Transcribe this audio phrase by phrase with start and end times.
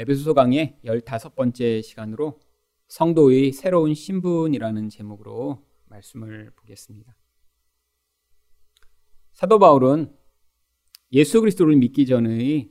[0.00, 2.40] 에베소서 강의 15번째 시간으로
[2.88, 7.14] 성도의 새로운 신분이라는 제목으로 말씀을 보겠습니다.
[9.34, 10.10] 사도 바울은
[11.12, 12.70] 예수 그리스도를 믿기 전의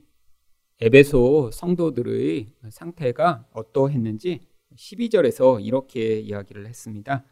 [0.80, 4.40] 에베소 성도들의 상태가 어떠했는지
[4.74, 7.24] 12절에서 이렇게 이야기를 했습니다.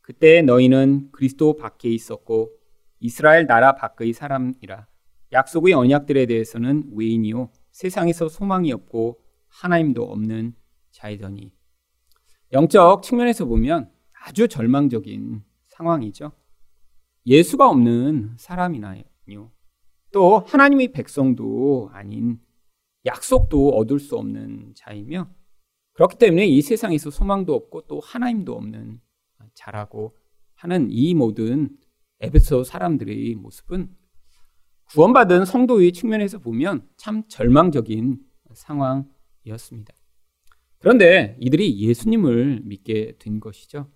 [0.00, 2.50] 그때 너희는 그리스도 밖에 있었고
[2.98, 4.88] 이스라엘 나라 밖의 사람이라
[5.30, 10.54] 약속의 언약들에 대해서는 외인이요 세상에서 소망이 없고 하나님도 없는
[10.90, 11.52] 자이더니
[12.52, 16.32] 영적 측면에서 보면 아주 절망적인 상황이죠.
[17.26, 19.02] 예수가 없는 사람이나요.
[20.12, 22.40] 또 하나님의 백성도 아닌
[23.04, 25.28] 약속도 얻을 수 없는 자이며
[25.92, 29.00] 그렇기 때문에 이 세상에서 소망도 없고 또 하나님도 없는
[29.54, 30.16] 자라고
[30.54, 31.76] 하는 이 모든
[32.20, 33.94] 에베소 사람들의 모습은
[34.90, 38.18] 구원받은 성도의 측면에서 보면 참 절망적인
[38.54, 39.08] 상황
[39.48, 39.94] 이었습니다.
[40.78, 43.90] 그런데 이들이 예수님을 믿게 된 것이죠.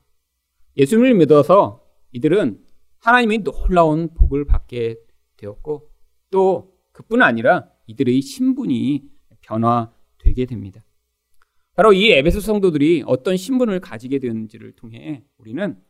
[0.77, 2.65] 예수님을 믿어서 이들은
[2.99, 4.97] 하나님의 놀라운 복을 받게
[5.37, 5.91] 되었고
[6.31, 10.85] 또 그뿐 아니라 이들의 신분이 변화되게 됩니다.
[11.75, 15.81] 바로 이 에베소 성도들이 어떤 신분을 가지게 되는지를 통해 우리는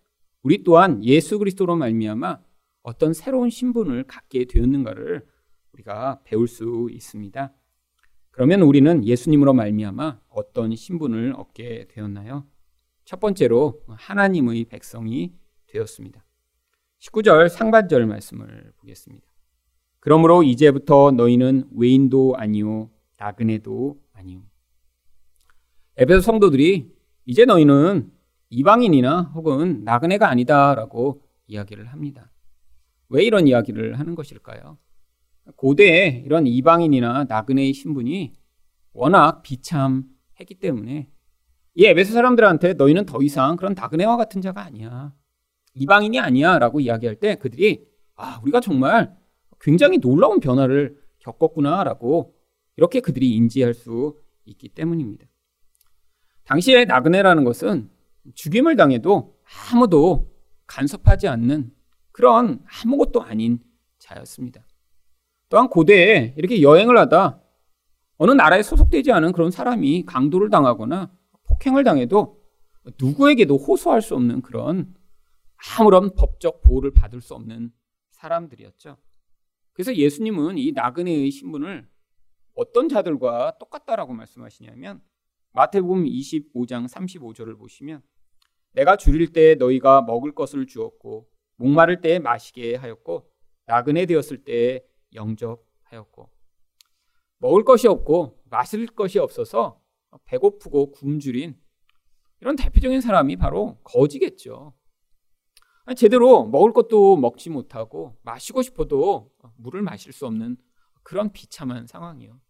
[0.42, 2.40] 우리 또한 예수 그리스도로 말미암아
[2.82, 5.26] 어떤 새로운 신분을 갖게 되었는가를
[5.72, 7.52] 우리가 배울 수 있습니다.
[8.32, 12.46] 그러면 우리는 예수님으로 말미암아 어떤 신분을 얻게 되었나요?
[13.04, 15.34] 첫 번째로 하나님의 백성이
[15.66, 16.24] 되었습니다.
[17.00, 19.26] 19절 상반절 말씀을 보겠습니다.
[20.00, 24.42] 그러므로 이제부터 너희는 외인도 아니요 나그네도 아니요.
[25.96, 26.90] 에베소 성도들이
[27.26, 28.10] 이제 너희는
[28.48, 32.30] 이방인이나 혹은 나그네가 아니다라고 이야기를 합니다.
[33.10, 34.78] 왜 이런 이야기를 하는 것일까요?
[35.56, 38.32] 고대에 이런 이방인이나 나그네의 신분이
[38.92, 41.08] 워낙 비참했기 때문에
[41.74, 45.14] 이 에베소 사람들한테 너희는 더 이상 그런 나그네와 같은 자가 아니야.
[45.74, 49.16] 이방인이 아니야 라고 이야기할 때 그들이 아, 우리가 정말
[49.60, 52.34] 굉장히 놀라운 변화를 겪었구나 라고
[52.76, 55.26] 이렇게 그들이 인지할 수 있기 때문입니다.
[56.44, 57.90] 당시에 나그네라는 것은
[58.34, 59.36] 죽임을 당해도
[59.72, 60.30] 아무도
[60.66, 61.72] 간섭하지 않는
[62.10, 63.58] 그런 아무것도 아닌
[63.98, 64.66] 자였습니다.
[65.52, 67.42] 또한 고대에 이렇게 여행을 하다
[68.16, 71.12] 어느 나라에 소속되지 않은 그런 사람이 강도를 당하거나
[71.44, 72.42] 폭행을 당해도
[72.98, 74.94] 누구에게도 호소할 수 없는 그런
[75.78, 77.70] 아무런 법적 보호를 받을 수 없는
[78.12, 78.96] 사람들이었죠.
[79.74, 81.86] 그래서 예수님은 이 나그네의 신분을
[82.54, 85.02] 어떤 자들과 똑같다라고 말씀하시냐면
[85.52, 88.00] 마태복음 25장 35절을 보시면
[88.72, 93.28] 내가 줄일 때 너희가 먹을 것을 주었고 목마를 때 마시게 하였고
[93.66, 96.30] 나그네 되었을 때 영접하였고
[97.38, 99.80] 먹을 것이 없고 마실 것이 없어서
[100.24, 101.58] 배고프고 굶주린
[102.40, 104.74] 이런 대표적인 사람이 바로 거지겠죠.
[105.96, 110.56] 제대로 먹을 것도 먹지 못하고 마시고 싶어도 물을 마실 수 없는
[111.02, 112.40] 그런 비참한 상황이요.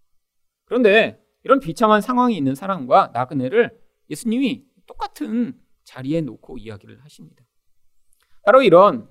[0.65, 3.78] 그런데 이런 비참한 상황이 있는 사람과 나그네를
[4.11, 7.45] 예수님이 똑같은 자리에 놓고 이야기를 하십니다.
[8.45, 9.09] 바로 이런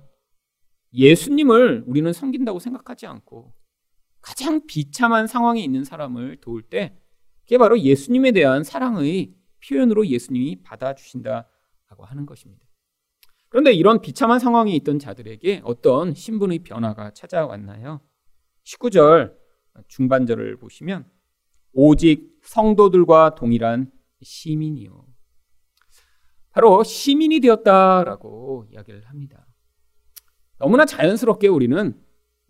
[0.94, 3.54] 예수님을 우리는 섬긴다고 생각하지 않고
[4.20, 6.96] 가장 비참한 상황에 있는 사람을 도울 때
[7.42, 9.34] 그게 바로 예수님에 대한 사랑의
[9.66, 12.64] 표현으로 예수님이 받아주신다라고 하는 것입니다.
[13.48, 18.00] 그런데 이런 비참한 상황에 있던 자들에게 어떤 신분의 변화가 찾아왔나요?
[18.64, 19.36] 19절
[19.88, 21.10] 중반절을 보시면
[21.72, 23.90] 오직 성도들과 동일한
[24.22, 25.06] 시민이요.
[26.50, 29.46] 바로 시민이 되었다라고 이야기를 합니다.
[30.62, 32.00] 너무나 자연스럽게 우리는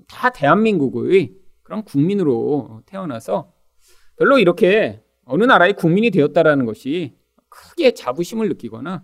[0.07, 3.55] 다 대한민국의 그런 국민으로 태어나서
[4.19, 7.17] 별로 이렇게 어느 나라의 국민이 되었다라는 것이
[7.49, 9.03] 크게 자부심을 느끼거나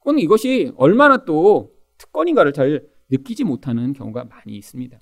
[0.00, 5.00] 혹은 이것이 얼마나 또 특권인가를 잘 느끼지 못하는 경우가 많이 있습니다.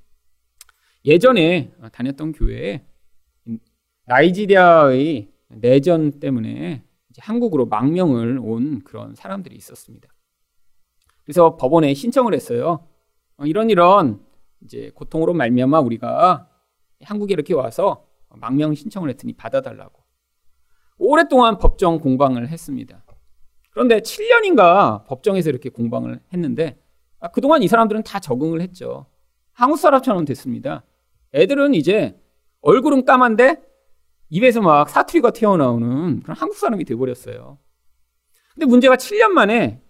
[1.05, 2.87] 예전에 다녔던 교회에
[4.07, 6.85] 나이지리아의 내전 때문에
[7.19, 10.09] 한국으로 망명을 온 그런 사람들이 있었습니다.
[11.25, 12.87] 그래서 법원에 신청을 했어요.
[13.41, 14.21] 어, 이런 이런
[14.63, 16.47] 이제 고통으로 말미암아 우리가
[17.03, 19.99] 한국에 이렇게 와서 망명 신청을 했더니 받아달라고.
[20.99, 23.03] 오랫동안 법정 공방을 했습니다.
[23.71, 26.79] 그런데 7년인가 법정에서 이렇게 공방을 했는데
[27.19, 29.07] 아, 그동안 이 사람들은 다 적응을 했죠.
[29.53, 30.85] 한국 사람처럼 됐습니다.
[31.35, 32.21] 애들은 이제
[32.61, 33.63] 얼굴은 까만데
[34.29, 37.59] 입에서 막 사투리가 튀어나오는 그런 한국 사람이 돼버렸어요.
[38.53, 39.81] 근데 문제가 7년 만에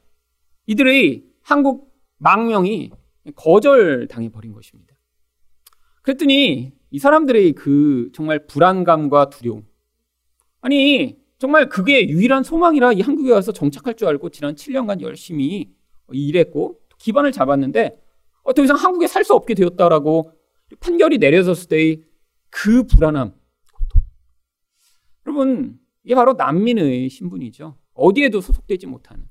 [0.67, 2.93] 이들의 한국 망명이
[3.35, 4.95] 거절당해 버린 것입니다.
[6.03, 9.67] 그랬더니 이 사람들의 그 정말 불안감과 두려움,
[10.61, 15.73] 아니, 정말 그게 유일한 소망이라 이 한국에 와서 정착할 줄 알고 지난 7년간 열심히
[16.13, 17.99] 일했고 기반을 잡았는데
[18.43, 20.33] 어, 더 이상 한국에 살 수 없게 되었다라고
[20.81, 22.03] 판결이 내려졌을 때의
[22.51, 23.35] 그 불안함.
[25.27, 27.77] 여러분, 이게 바로 난민의 신분이죠.
[27.95, 29.29] 어디에도 소속되지 못하는.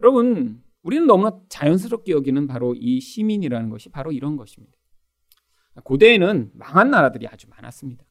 [0.00, 4.76] 여러분, 우리는 너무나 자연스럽게 여기는 바로 이 시민이라는 것이 바로 이런 것입니다.
[5.82, 8.04] 고대에는 망한 나라들이 아주 많았습니다.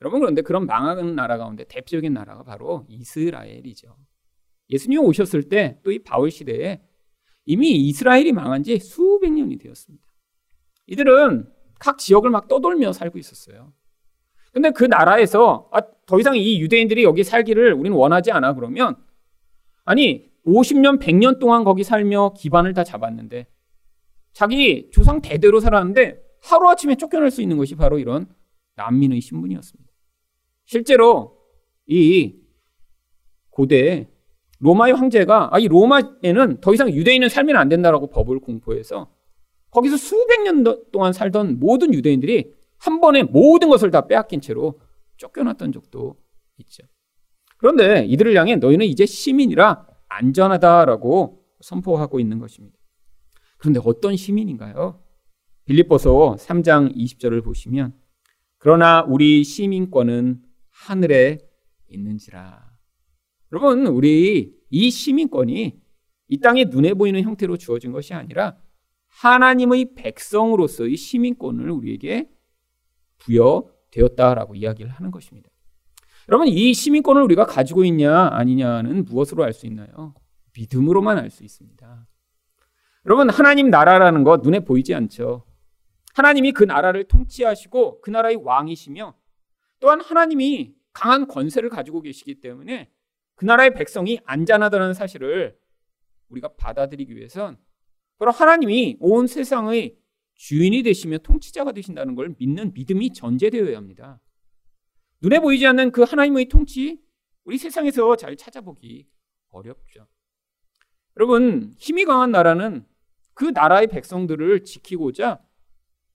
[0.00, 3.96] 여러분 그런데 그런 망한 나라 가운데 대표적인 나라가 바로 이스라엘이죠.
[4.70, 6.80] 예수님 오셨을 때 또 이 바울 시대에
[7.46, 10.06] 이미 이스라엘이 망한 지 수백 년이 되었습니다.
[10.86, 13.72] 이들은 각 지역을 막 떠돌며 살고 있었어요.
[14.52, 18.96] 근데 그 나라에서 아, 더 이상 이 유대인들이 여기 살기를 우리는 원하지 않아 그러면
[19.84, 23.46] 아니 50년 100년 동안 거기 살며 기반을 다 잡았는데
[24.32, 28.26] 자기 조상 대대로 살았는데 하루아침에 쫓겨날 수 있는 것이 바로 이런
[28.76, 29.90] 난민의 신분이었습니다.
[30.64, 31.38] 실제로
[31.86, 32.36] 이
[33.50, 34.08] 고대
[34.60, 39.10] 로마의 황제가 아, 이 로마에는 더 이상 유대인은 살면 안 된다라고 법을 공포해서
[39.70, 44.80] 거기서 수백 년 동안 살던 모든 유대인들이 한 번에 모든 것을 다 빼앗긴 채로
[45.16, 46.16] 쫓겨났던 적도
[46.58, 46.84] 있죠.
[47.56, 52.78] 그런데 이들을 향해 너희는 이제 시민이라 안전하다라고 선포하고 있는 것입니다.
[53.58, 55.02] 그런데 어떤 시민인가요?
[55.64, 57.94] 빌립보서 3장 20절을 보시면
[58.58, 61.38] 그러나 우리 시민권은 하늘에
[61.88, 62.68] 있는지라.
[63.52, 65.80] 여러분, 우리 이 시민권이
[66.28, 68.58] 이 땅에 눈에 보이는 형태로 주어진 것이 아니라
[69.08, 72.30] 하나님의 백성으로서의 시민권을 우리에게
[73.18, 75.50] 부여되었다라고 이야기를 하는 것입니다.
[76.28, 80.14] 여러분, 이 시민권을 우리가 가지고 있냐, 아니냐는 무엇으로 알 수 있나요?
[80.54, 82.06] 믿음으로만 알 수 있습니다.
[83.06, 85.44] 여러분, 하나님 나라라는 것 눈에 보이지 않죠.
[86.14, 89.14] 하나님이 그 나라를 통치하시고 그 나라의 왕이시며
[89.80, 92.90] 또한 하나님이 강한 권세를 가지고 계시기 때문에
[93.36, 95.56] 그 나라의 백성이 안전하다는 사실을
[96.28, 97.56] 우리가 받아들이기 위해선
[98.18, 99.96] 바로 하나님이 온 세상의
[100.34, 104.20] 주인이 되시며 통치자가 되신다는 걸 믿는 믿음이 전제되어야 합니다.
[105.20, 107.00] 눈에 보이지 않는 그 하나님의 통치,
[107.44, 109.08] 우리 세상에서 잘 찾아보기
[109.50, 110.06] 어렵죠.
[111.16, 112.86] 여러분, 힘이 강한 나라는
[113.34, 115.42] 그 나라의 백성들을 지키고자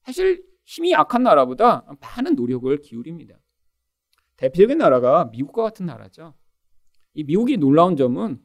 [0.02, 3.38] 사실 힘이 약한 나라보다 많은 노력을 기울입니다.
[4.36, 6.34] 대표적인 나라가 미국과 같은 나라죠.
[7.14, 8.42] 이 미국이 놀라운 점은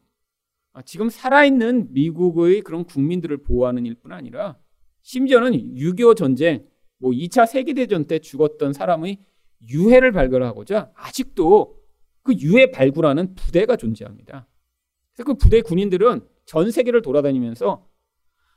[0.84, 4.58] 지금 살아있는 미국의 그런 국민들을 보호하는 일뿐 아니라
[5.02, 6.68] 심지어는 6.25 전쟁,
[6.98, 9.24] 뭐 2차 세계대전 때 죽었던 사람의
[9.68, 11.78] 유해를 발굴하고자 아직도
[12.22, 14.48] 그 유해 발굴하는 부대가 존재합니다.
[15.12, 17.88] 그래서 그 부대 군인들은 전 세계를 돌아다니면서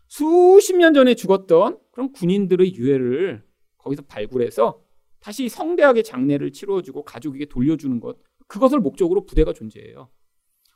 [0.08, 3.44] 수십 년 전에 죽었던 그런 군인들의 유해를
[3.78, 4.82] 거기서 발굴해서
[5.20, 8.18] 다시 성대하게 장례를 치러주고 가족에게 돌려주는 것
[8.48, 10.10] 그것을 목적으로 부대가 존재해요.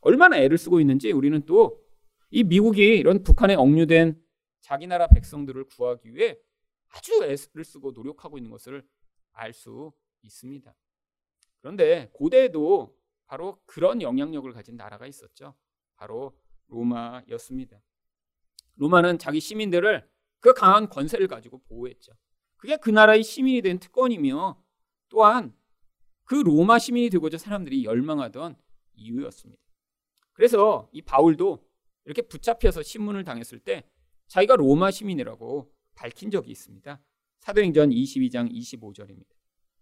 [0.01, 1.87] 얼마나 애를 쓰고 있는지 우리는 또
[2.29, 4.21] 이 미국이 이런 북한에 억류된
[4.61, 6.37] 자기 나라 백성들을 구하기 위해
[6.89, 8.83] 아주 애를 쓰고 노력하고 있는 것을
[9.31, 9.93] 알 수
[10.27, 10.73] 있습니다.
[11.61, 12.95] 그런데 고대에도
[13.25, 15.55] 바로 그런 영향력을 가진 나라가 있었죠.
[15.95, 16.37] 바로
[16.67, 17.81] 로마였습니다.
[18.75, 20.07] 로마는 자기 시민들을
[20.39, 22.13] 그 강한 권세를 가지고 보호했죠.
[22.57, 24.63] 그게 그 나라의 시민이 된 특권이며
[25.09, 25.55] 또한
[26.23, 28.55] 그 로마 시민이 되고자 사람들이 열망하던
[28.93, 29.61] 이유였습니다.
[30.33, 31.65] 그래서 이 바울도
[32.05, 33.89] 이렇게 붙잡혀서 신문을 당했을 때
[34.27, 37.01] 자기가 로마 시민이라고 밝힌 적이 있습니다.
[37.39, 39.36] 사도행전 22장 25절입니다.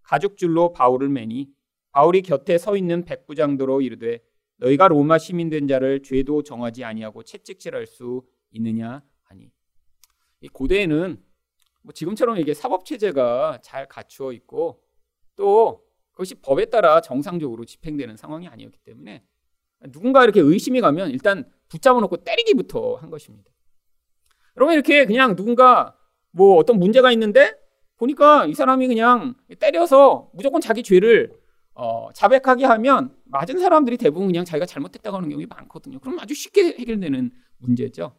[0.05, 1.49] 가죽줄로 바울을 매니
[1.91, 4.19] 바울이 곁에 서 있는 백부장도로 이르되
[4.57, 9.51] 너희가 로마 시민 된 자를 죄도 정하지 아니하고 채찍질할 수 있느냐 하니
[10.41, 11.21] 이 고대에는
[11.81, 14.81] 뭐 지금처럼 이게 사법 체제가 잘 갖추어 있고
[15.35, 19.23] 또 그것이 법에 따라 정상적으로 집행되는 상황이 아니었기 때문에
[19.91, 23.51] 누군가 이렇게 의심이 가면 일단 붙잡아 놓고 때리기부터 한 것입니다.
[24.57, 25.97] 여러분 이렇게 그냥 누군가
[26.31, 27.53] 뭐 어떤 문제가 있는데
[27.97, 31.33] 보니까 이 사람이 그냥 때려서 무조건 자기 죄를
[31.73, 35.99] 어, 자백하게 하면 맞은 사람들이 대부분 그냥 자기가 잘못했다고 하는 경우가 많거든요.
[35.99, 38.15] 그럼 아주 쉽게 해결되는 문제죠.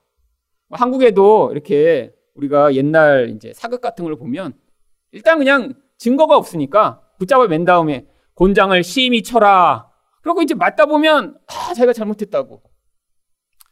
[0.68, 4.54] 뭐 한국에도 이렇게 우리가 옛날 이제 사극 같은 걸 보면
[5.12, 9.90] 일단 그냥 증거가 없으니까 붙잡아 맨 다음에 곤장을 심히 쳐라.
[10.20, 12.62] 그러고 이제 맞다 보면 아 자기가 잘못했다고.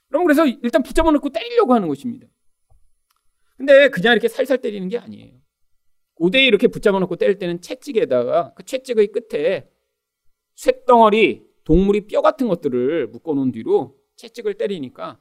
[0.09, 2.27] 그럼 그래서 일단 붙잡아 놓고 때리려고 하는 것입니다.
[3.57, 5.44] 근데 그냥 이렇게 살살 때리는 게 아니에요.
[6.15, 9.69] 고대에 이렇게 붙잡아 놓고 때릴 때는 채찍에다가 그 채찍의 끝에
[10.55, 15.19] 쇳덩어리, 동물이 뼈 같은 것들을 묶어 놓은 뒤로 채찍을 때리니까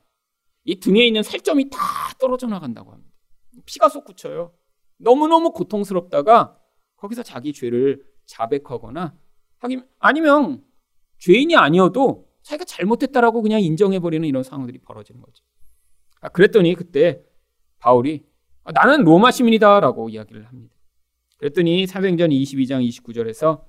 [0.66, 1.80] 이 등에 있는 살점이 다
[2.20, 3.12] 떨어져 나간다고 합니다.
[3.66, 4.54] 피가 솟구쳐요.
[4.98, 6.58] 너무너무 고통스럽다가
[6.98, 9.16] 거기서 자기 죄를 자백하거나
[10.00, 10.64] 아니면
[11.18, 15.44] 죄인이 아니어도 자기가 잘못했다라고 그냥 인정해버리는 이런 상황들이 벌어지는 거죠.
[16.22, 17.24] 아, 그랬더니 그때
[17.80, 18.26] 바울이
[18.64, 20.73] 아, 나는 로마 시민이다라고 이야기를 합니다.
[21.44, 23.66] 그랬더니 사도행전 22장 29절에서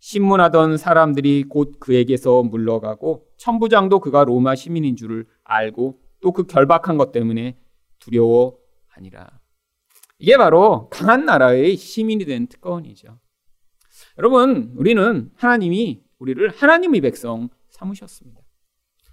[0.00, 7.12] 신문하던 사람들이 곧 그에게서 물러가고 천부장도 그가 로마 시민인 줄을 알고 또 그 결박한 것
[7.12, 7.56] 때문에
[8.00, 9.38] 두려워하니라.
[10.18, 13.20] 이게 바로 강한 나라의 시민이 된 특권이죠.
[14.18, 18.40] 여러분, 우리는 하나님이 우리를 하나님의 백성 삼으셨습니다.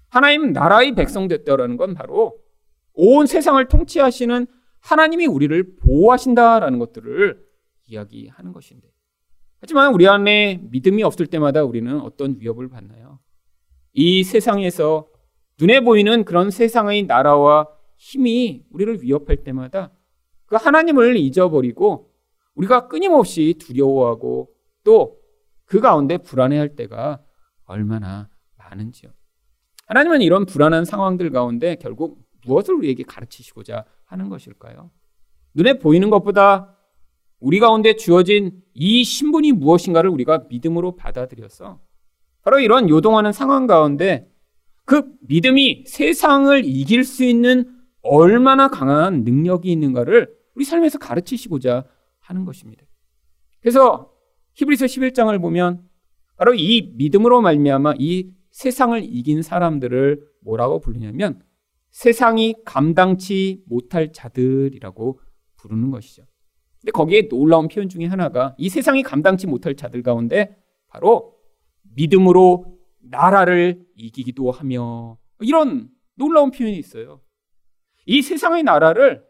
[0.10, 2.39] 하나님 나라의 백성 됐다라는 건 바로
[2.93, 4.48] 온 세상을 통치하시는
[4.79, 7.50] 하나님이 우리를 보호하신다라는 것들을
[7.91, 8.88] 이야기하는 것인데.
[9.60, 13.19] 하지만 우리 안에 믿음이 없을 때마다 우리는 어떤 위협을 받나요?
[13.93, 15.07] 이 세상에서
[15.60, 17.67] 눈에 보이는 그런 세상의 나라와
[17.98, 19.91] 힘이 우리를 위협할 때마다
[20.45, 22.12] 그 하나님을 잊어버리고
[22.55, 24.50] 우리가 끊임없이 두려워하고
[24.83, 25.21] 또
[25.71, 27.24] 그 가운데 불안해할 때가
[27.63, 29.10] 얼마나 많은지요.
[29.88, 34.91] 하나님은 이런 불안한 상황들 가운데 결국 무엇을 우리에게 가르치시고자 하는 것일까요?
[35.53, 36.77] 눈에 보이는 것보다
[37.41, 41.81] 우리 가운데 주어진 이 신분이 무엇인가를 우리가 믿음으로 받아들여서
[42.43, 44.31] 바로 이런 요동하는 상황 가운데
[44.86, 47.65] 그 믿음이 세상을 이길 수 있는
[48.01, 51.86] 얼마나 강한 능력이 있는가를 우리 삶에서 가르치시고자
[52.19, 52.83] 하는 것입니다.
[53.60, 54.12] 그래서
[54.53, 55.83] 히브리서 11장을 보면
[56.38, 61.41] 바로 이 믿음으로 말미암아 이 세상을 이긴 사람들을 뭐라고 부르냐면
[61.89, 65.19] 세상이 감당치 못할 자들이라고
[65.57, 66.24] 부르는 것이죠.
[66.81, 70.57] 근데 거기에 놀라운 표현 중에 하나가 이 세상이 감당치 못할 자들 가운데
[70.88, 71.38] 바로
[71.95, 77.21] 믿음으로 나라를 이기기도 하며 이런 놀라운 표현이 있어요.
[78.05, 79.23] 이 세상의 나라를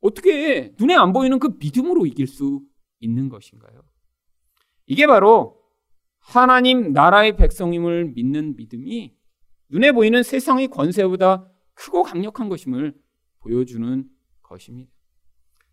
[0.00, 2.62] 어떻게 눈에 안 보이는 그 믿음으로 이길 수
[3.00, 3.82] 있는 것인가요?
[4.86, 5.60] 이게 바로
[6.18, 9.16] 하나님 나라의 백성임을 믿는 믿음이
[9.70, 12.94] 눈에 보이는 세상의 권세보다 크고 강력한 것임을
[13.40, 14.08] 보여주는
[14.42, 14.90] 것입니다.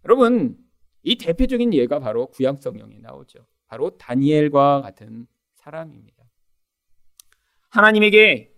[0.04, 0.58] 여러분,
[1.06, 3.46] 이 대표적인 예가 바로 구약 성경에 나오죠.
[3.68, 6.24] 바로 다니엘과 같은 사람입니다.
[7.70, 8.52] 하나님에게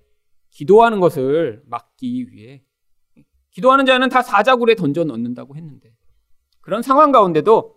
[0.50, 2.64] 기도하는 것을 막기 위해
[3.52, 5.94] 기도하는 자는 다 사자굴에 던져 넣는다고 했는데
[6.62, 7.76] 그런 상황 가운데도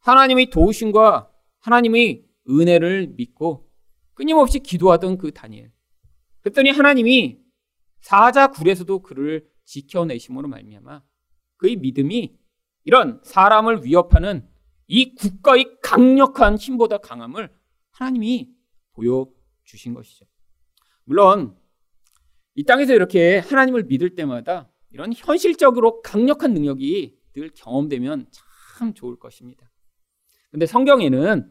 [0.00, 3.70] 하나님의 도우심과 하나님의 은혜를 믿고
[4.12, 5.72] 끊임없이 기도하던 그 다니엘.
[6.40, 7.40] 그랬더니 하나님이
[8.00, 11.02] 사자굴에서도 그를 지켜내심으로 말미암아
[11.56, 12.36] 그의 믿음이
[12.84, 14.48] 이런 사람을 위협하는
[14.86, 17.50] 이 국가의 강력한 힘보다 강함을
[17.92, 18.50] 하나님이
[18.92, 20.26] 보여주신 것이죠.
[21.04, 21.56] 물론
[22.54, 29.70] 이 땅에서 이렇게 하나님을 믿을 때마다 이런 현실적으로 강력한 능력이 늘 경험되면 참 좋을 것입니다.
[30.50, 31.50] 근데 성경에는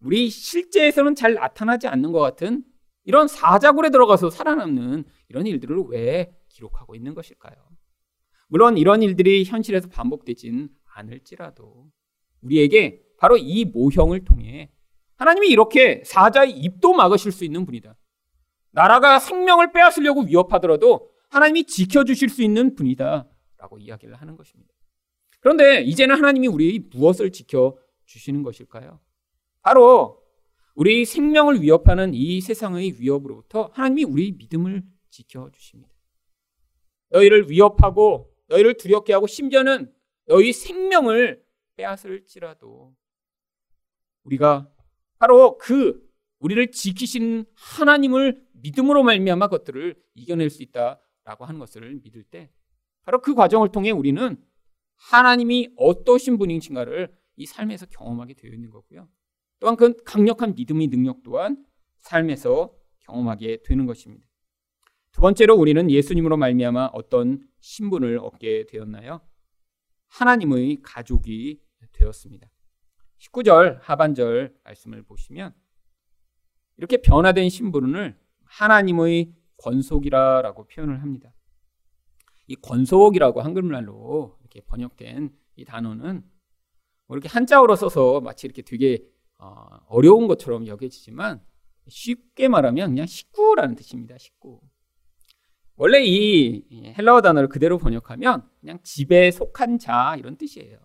[0.00, 2.64] 우리 실제에서는 잘 나타나지 않는 것 같은
[3.04, 7.54] 이런 사자굴에 들어가서 살아남는 이런 일들을 왜 기록하고 있는 것일까요?
[8.50, 11.88] 물론 이런 일들이 현실에서 반복되진 않을지라도
[12.42, 14.70] 우리에게 바로 이 모형을 통해
[15.16, 17.96] 하나님이 이렇게 사자의 입도 막으실 수 있는 분이다.
[18.72, 23.28] 나라가 생명을 빼앗으려고 위협하더라도 하나님이 지켜주실 수 있는 분이다.
[23.58, 24.74] 라고 이야기를 하는 것입니다.
[25.38, 28.98] 그런데 이제는 하나님이 우리 무엇을 지켜주시는 것일까요?
[29.62, 30.22] 바로
[30.74, 35.94] 우리 생명을 위협하는 이 세상의 위협으로부터 하나님이 우리 믿음을 지켜주십니다.
[37.10, 39.92] 너희를 위협하고 너희를 두렵게 하고 심지어는
[40.26, 41.42] 너희 생명을
[41.76, 42.94] 빼앗을지라도
[44.24, 44.70] 우리가
[45.18, 46.06] 바로 그
[46.40, 52.50] 우리를 지키신 하나님을 믿음으로 말미암아 것들을 이겨낼 수 있다라고 하는 것을 믿을 때
[53.02, 54.36] 바로 그 과정을 통해 우리는
[54.96, 59.08] 하나님이 어떠신 분이신가를 이 삶에서 경험하게 되어 있는 거고요.
[59.58, 61.64] 또한 그 강력한 믿음의 능력 또한
[62.00, 64.29] 삶에서 경험하게 되는 것입니다.
[65.12, 69.20] 두 번째로 우리는 예수님으로 말미암아 어떤 신분을 얻게 되었나요?
[70.08, 71.60] 하나님의 가족이
[71.92, 72.50] 되었습니다.
[73.18, 75.54] 19절 하반절 말씀을 보시면
[76.76, 81.34] 이렇게 변화된 신분을 하나님의 권속이라라고 표현을 합니다.
[82.46, 86.24] 이 권속이라고 한글말로 이렇게 번역된 이 단어는
[87.06, 89.04] 뭐 이렇게 한자어로 써서 마치 이렇게 되게
[89.38, 91.44] 어, 어려운 것처럼 여겨지지만
[91.88, 94.16] 쉽게 말하면 그냥 식구라는 뜻입니다.
[94.18, 94.60] 식구.
[95.80, 96.62] 원래 이
[96.98, 100.78] 헬라어 단어를 그대로 번역하면 그냥 집에 속한 자 이런 뜻이에요.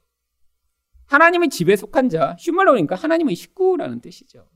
[1.08, 4.48] 하나님의 집에 속한 자, 쉬운 말로 그러니까 하나님의 식구라는 뜻이죠.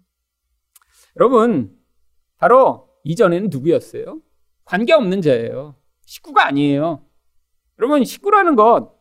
[1.18, 1.78] 여러분,
[2.38, 4.22] 바로 이전에는 누구였어요?
[4.64, 5.76] 관계없는 자예요.
[6.06, 7.06] 식구가 아니에요.
[7.78, 8.96] 여러분, 식구라는 것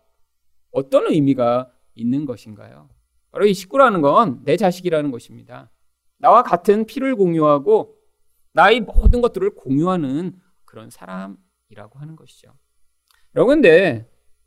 [0.72, 2.90] 어떤 의미가 있는 것인가요?
[3.30, 5.70] 바로 이 식구라는 건 내 자식이라는 것입니다.
[6.16, 7.96] 나와 같은 피를 공유하고
[8.54, 10.36] 나의 모든 것들을 공유하는
[10.68, 12.52] 그런 사람이라고 하는 것이죠.
[13.34, 14.06] 여러분, 근데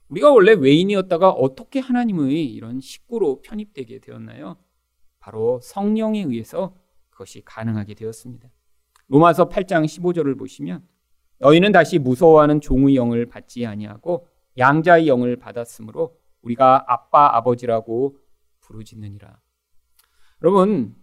[0.09, 4.57] 우리가 원래 외인이었다가 어떻게 하나님의 이런 식구로 편입되게 되었나요?
[5.19, 6.77] 바로 성령에 의해서
[7.09, 8.49] 그것이 가능하게 되었습니다.
[9.07, 10.87] 로마서 8장 15절을 보시면
[11.39, 14.27] 너희는 다시 무서워하는 종의 영을 받지 아니하고
[14.59, 18.19] 양자의 영을 받았으므로 우리가 아빠 아버지라고
[18.59, 19.39] 부르짖느니라.
[20.43, 20.95] 여러분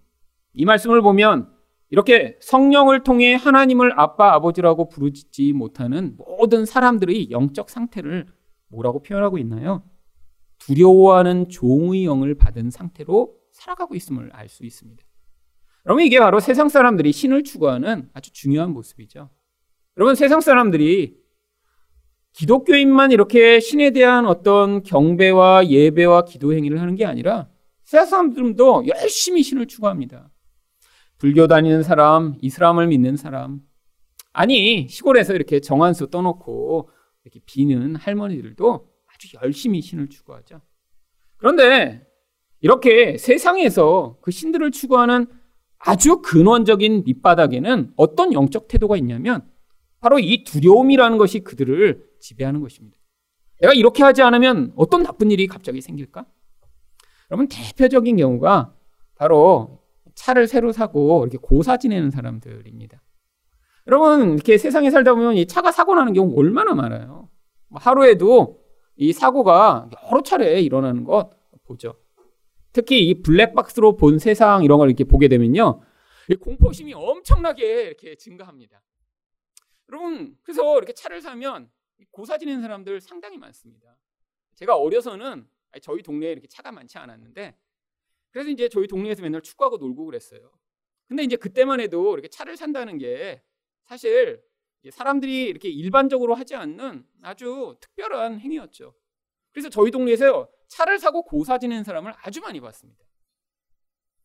[0.52, 1.57] 이 말씀을 보면
[1.90, 8.26] 이렇게 성령을 통해 하나님을 아빠 아버지라고 부르짖지 못하는 모든 사람들의 영적 상태를
[8.68, 9.83] 뭐라고 표현하고 있나요?
[10.59, 15.02] 두려워하는 종의 영을 받은 상태로 살아가고 있음을 알 수 있습니다.
[15.87, 19.30] 여러분 이게 바로 세상 사람들이 신을 추구하는 아주 중요한 모습이죠.
[19.97, 21.16] 여러분 세상 사람들이
[22.33, 27.49] 기독교인만 이렇게 신에 대한 어떤 경배와 예배와 기도 행위를 하는 게 아니라
[27.85, 30.30] 세상 사람들도 열심히 신을 추구합니다.
[31.18, 33.60] 불교 다니는 사람, 이슬람을 믿는 사람,
[34.32, 36.90] 아니 시골에서 이렇게 정한수 떠놓고
[37.25, 40.60] 이렇게 비는 할머니들도 아주 열심히 신을 추구하죠.
[41.37, 42.06] 그런데
[42.60, 45.26] 이렇게 세상에서 그 신들을 추구하는
[45.78, 49.48] 아주 근원적인 밑바닥에는 어떤 영적 태도가 있냐면
[50.00, 52.96] 바로 이 두려움이라는 것이 그들을 지배하는 것입니다.
[53.60, 56.26] 내가 이렇게 하지 않으면 어떤 나쁜 일이 갑자기 생길까?
[57.30, 58.75] 여러분 대표적인 경우가
[59.16, 59.77] 바로
[60.18, 63.00] 차를 새로 사고 이렇게 고사 지내는 사람들입니다.
[63.87, 67.30] 여러분 이렇게 세상에 살다 보면 이 차가 사고 나는 경우 얼마나 많아요.
[67.68, 68.60] 뭐 하루에도
[68.96, 71.30] 이 사고가 여러 차례 일어나는 것
[71.64, 71.94] 보죠.
[72.72, 75.80] 특히 이 블랙박스로 본 세상 이런 걸 이렇게 보게 되면요.
[76.40, 78.82] 공포심이 엄청나게 이렇게 증가합니다.
[79.88, 81.70] 여러분, 그래서 이렇게 차를 사면
[82.10, 83.96] 고사 지내는 사람들 상당히 많습니다.
[84.56, 85.46] 제가 어려서는
[85.80, 87.56] 저희 동네에 이렇게 차가 많지 않았는데
[88.30, 90.50] 그래서 이제 저희 동네에서 맨날 축구하고 놀고 그랬어요.
[91.06, 93.42] 근데 이제 그때만 해도 이렇게 차를 산다는 게
[93.85, 94.42] 사실
[94.90, 98.95] 사람들이 이렇게 일반적으로 하지 않는 아주 특별한 행위였죠.
[99.52, 103.04] 그래서 저희 동네에서 차를 사고 고사 지내는 사람을 아주 많이 봤습니다.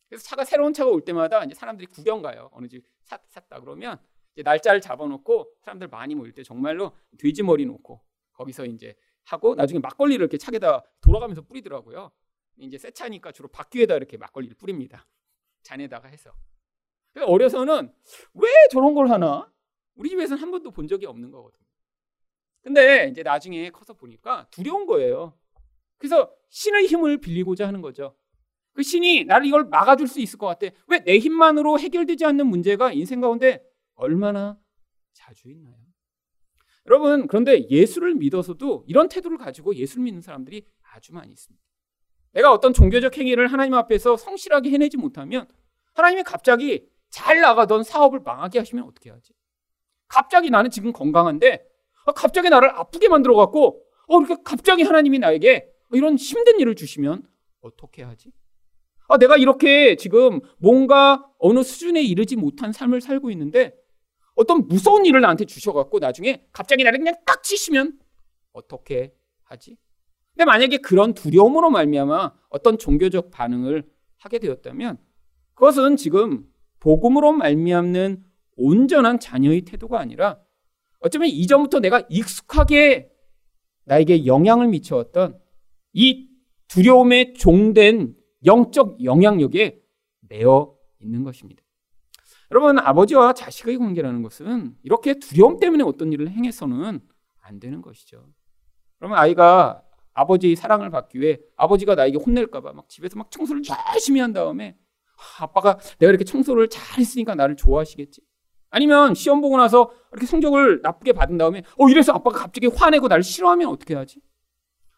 [0.09, 2.49] 그래서 차가 새로운 차가 올 때마다 이제 사람들이 구경 가요.
[2.51, 3.99] 어느 집 샀, 다 그러면
[4.35, 8.01] 이제 날짜를 잡아놓고 사람들 많이 모일 때 정말로 돼지 머리 놓고
[8.33, 12.11] 거기서 이제 하고 나중에 막걸리를 이렇게 차에다 돌아가면서 뿌리더라고요.
[12.57, 15.07] 이제 새 차니까 주로 바퀴에다 이렇게 막걸리를 뿌립니다.
[15.63, 16.33] 잔에다가 해서.
[17.15, 17.93] 어려서는
[18.33, 19.51] 왜 저런 걸 하나?
[19.95, 21.63] 우리 집에서는 한 번도 본 적이 없는 거거든요.
[22.61, 25.37] 근데 이제 나중에 커서 보니까 두려운 거예요.
[25.97, 28.17] 그래서 신의 힘을 빌리고자 하는 거죠.
[28.73, 30.73] 그 신이 나를 이걸 막아줄 수 있을 것 같아.
[30.87, 33.63] 왜 내 힘만으로 해결되지 않는 문제가 인생 가운데
[33.93, 34.59] 얼마나
[35.13, 35.75] 자주 있나요?
[36.87, 41.63] 여러분, 그런데 예수를 믿어서도 이런 태도를 가지고 예수를 믿는 사람들이 아주 많이 있습니다.
[42.33, 45.47] 내가 어떤 종교적 행위를 하나님 앞에서 성실하게 해내지 못하면
[45.93, 49.33] 하나님이 갑자기 잘 나가던 사업을 망하게 하시면 어떻게 하지?
[50.07, 51.65] 갑자기 나는 지금 건강한데
[52.05, 57.23] 아, 갑자기 나를 아프게 만들어 갖고 어 이렇게 갑자기 하나님이 나에게 이런 힘든 일을 주시면
[57.61, 58.31] 어떻게 하지?
[59.07, 63.75] 아, 내가 이렇게 지금 뭔가 어느 수준에 이르지 못한 삶을 살고 있는데
[64.35, 67.99] 어떤 무서운 일을 나한테 주셔 갖고 나중에 갑자기 나를 그냥 딱 치시면
[68.53, 69.77] 어떻게 하지?
[70.33, 73.83] 근데 만약에 그런 두려움으로 말미암아 어떤 종교적 반응을
[74.17, 74.97] 하게 되었다면
[75.53, 76.45] 그것은 지금
[76.79, 78.23] 복음으로 말미암는
[78.55, 80.39] 온전한 자녀의 태도가 아니라
[80.99, 83.11] 어쩌면 이전부터 내가 익숙하게
[83.85, 85.39] 나에게 영향을 미쳐왔던
[85.93, 86.29] 이
[86.67, 88.15] 두려움에 종된
[88.45, 89.81] 영적 영향력에
[90.29, 91.63] 매여 있는 것입니다.
[92.51, 97.01] 여러분, 아버지와 자식의 관계라는 것은 이렇게 두려움 때문에 어떤 일을 행해서는
[97.41, 98.25] 안 되는 것이죠.
[98.97, 99.82] 그러면 아이가
[100.13, 103.61] 아버지의 사랑을 받기 위해 아버지가 나에게 혼낼까봐 막 집에서 막 청소를
[103.93, 104.77] 열심히 한 다음에
[105.15, 108.21] 아, 아빠가 내가 이렇게 청소를 잘 했으니까 나를 좋아하시겠지.
[108.69, 113.23] 아니면 시험 보고 나서 이렇게 성적을 나쁘게 받은 다음에 어 이래서 아빠가 갑자기 화내고 나를
[113.23, 114.19] 싫어하면 어떻게 하지?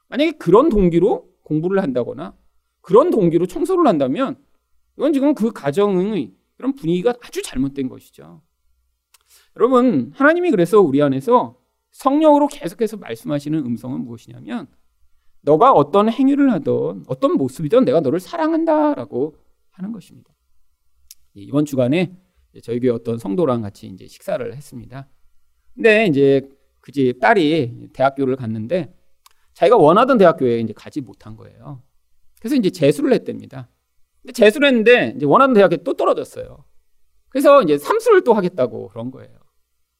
[0.07, 2.35] 만약에 그런 동기로 공부를 한다거나
[2.81, 4.37] 그런 동기로 청소를 한다면
[4.97, 8.41] 이건 지금 그 가정의 그런 분위기가 아주 잘못된 것이죠.
[9.57, 11.59] 여러분, 하나님이 그래서 우리 안에서
[11.91, 14.67] 성령으로 계속해서 말씀하시는 음성은 무엇이냐면
[15.45, 19.35] 너가 어떤 행위를 하든 어떤 모습이든 내가 너를 사랑한다라고
[19.71, 20.33] 하는 것입니다.
[21.35, 22.15] 이번 주간에
[22.63, 25.07] 저희 교회 어떤 성도랑 같이 이제 식사를 했습니다.
[25.73, 26.49] 근데 이제
[26.81, 28.93] 그 집 딸이 대학교를 갔는데
[29.53, 31.81] 자기가 원하던 대학교에 이제 가지 못한 거예요.
[32.39, 33.69] 그래서 이제 재수를 했답니다.
[34.21, 36.63] 근데 재수를 했는데 이제 원하는 대학에 또 떨어졌어요.
[37.29, 39.44] 그래서 이제 삼수를 또 하겠다고 그런 거예요.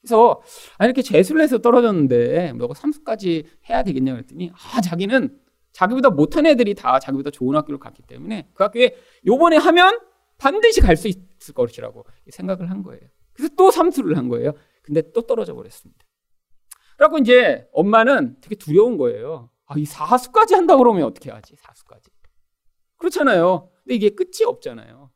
[0.05, 0.41] 그래서
[0.77, 5.39] 아 이렇게 재수를 해서 떨어졌는데 너가 삼수까지 해야 되겠냐 그랬더니 아 자기는
[5.71, 9.99] 자기보다 못한 애들이 다 자기보다 좋은 학교를 갔기 때문에 그 학교에 요번에 하면
[10.37, 13.01] 반드시 갈 수 있을 것이라고 생각을 한 거예요.
[13.33, 14.53] 그래서 또 삼수를 한 거예요.
[14.83, 16.05] 근데 또 떨어져 버렸습니다.
[16.97, 19.49] 그래고 이제 엄마는 되게 두려운 거예요.
[19.65, 21.55] 아, 이 사수까지 한다 그러면 어떻게 하지?
[21.57, 22.11] 사수까지.
[22.97, 23.69] 그렇잖아요.
[23.83, 25.09] 근데 이게 끝이 없잖아요.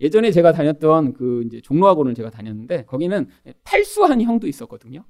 [0.00, 3.28] 예전에 제가 다녔던 그 이제 종로학원을 제가 다녔는데 거기는
[3.64, 5.04] 탈수한 형도 있었거든요.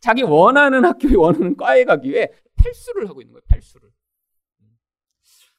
[0.00, 3.42] 자기 원하는 학교에 원하는 과에 가기 위해 탈수를 하고 있는 거예요.
[3.48, 3.90] 탈수를.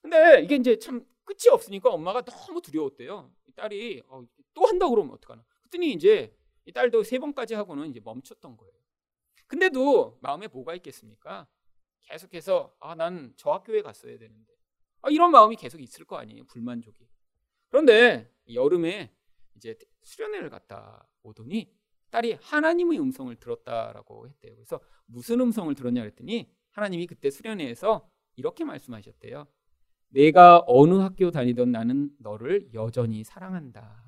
[0.02, 3.32] 근데 이게 이제 참 끝이 없으니까 엄마가 너무 두려웠대요.
[3.56, 5.43] 딸이 어, 또 한다 그러면 어떡하나.
[5.62, 6.34] 그랬더니 이제
[6.65, 8.74] 이 딸도 세 번까지 하고는 이제 멈췄던 거예요.
[9.48, 11.48] 근데도 마음에 뭐가 있겠습니까?
[12.04, 14.54] 계속해서 아, 난 저 학교에 갔어야 되는데.
[15.02, 16.46] 아, 이런 마음이 계속 있을 거 아니에요.
[16.46, 17.08] 불만족이.
[17.69, 19.12] 그런데 여름에
[19.56, 21.71] 이제 수련회를 갔다 오더니
[22.10, 24.56] 딸이 하나님의 음성을 들었다라고 했대요.
[24.56, 29.47] 그래서 무슨 음성을 들었냐 그랬더니 하나님이 그때 수련회에서 이렇게 말씀하셨대요.
[30.10, 34.03] 내가 어느 학교 다니던 나는 너를 여전히 사랑한다.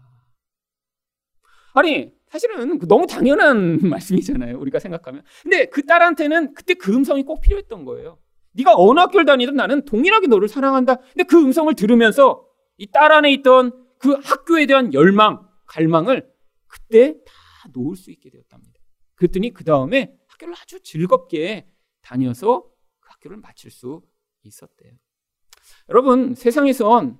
[1.73, 4.57] 아니, 사실은 그 너무 당연한 말씀이잖아요.
[4.59, 5.23] 우리가 생각하면.
[5.43, 8.17] 근데 그 딸한테는 그때 그 음성이 꼭 필요했던 거예요.
[8.53, 10.95] 네가 어느 학교를 다니든 나는 동일하게 너를 사랑한다.
[10.95, 12.48] 근데 그 음성을 들으면서
[12.79, 16.31] 이 딸 안에 있던 그 학교에 대한 열망, 갈망을
[16.67, 17.33] 그때 다
[17.73, 18.79] 놓을 수 있게 되었답니다.
[19.15, 21.67] 그랬더니 그 다음에 학교를 아주 즐겁게
[22.01, 22.63] 다녀서
[23.01, 24.01] 그 학교를 마칠 수
[24.43, 24.93] 있었대요.
[25.89, 27.19] 여러분, 세상에선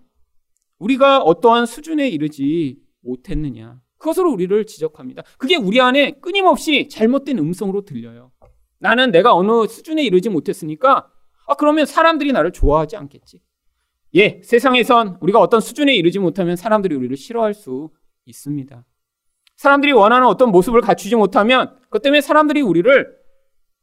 [0.78, 3.82] 우리가 어떠한 수준에 이르지 못했느냐.
[3.98, 5.24] 그것으로 우리를 지적합니다.
[5.38, 8.32] 그게 우리 안에 끊임없이 잘못된 음성으로 들려요.
[8.78, 11.12] 나는 내가 어느 수준에 이르지 못했으니까,
[11.48, 13.42] 아, 그러면 사람들이 나를 좋아하지 않겠지.
[14.16, 17.90] 예, 세상에선 우리가 어떤 수준에 이르지 못하면 사람들이 우리를 싫어할 수
[18.26, 18.86] 있습니다.
[19.56, 23.20] 사람들이 원하는 어떤 모습을 갖추지 못하면 그것 때문에 사람들이 우리를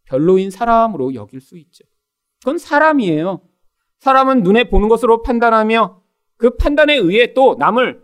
[0.04, 1.84] 별로인 사람으로 여길 수 있죠.
[2.40, 3.42] 그건 사람이에요.
[3.98, 6.02] 사람은 눈에 보는 것으로 판단하며
[6.36, 8.02] 그 판단에 의해 또 남을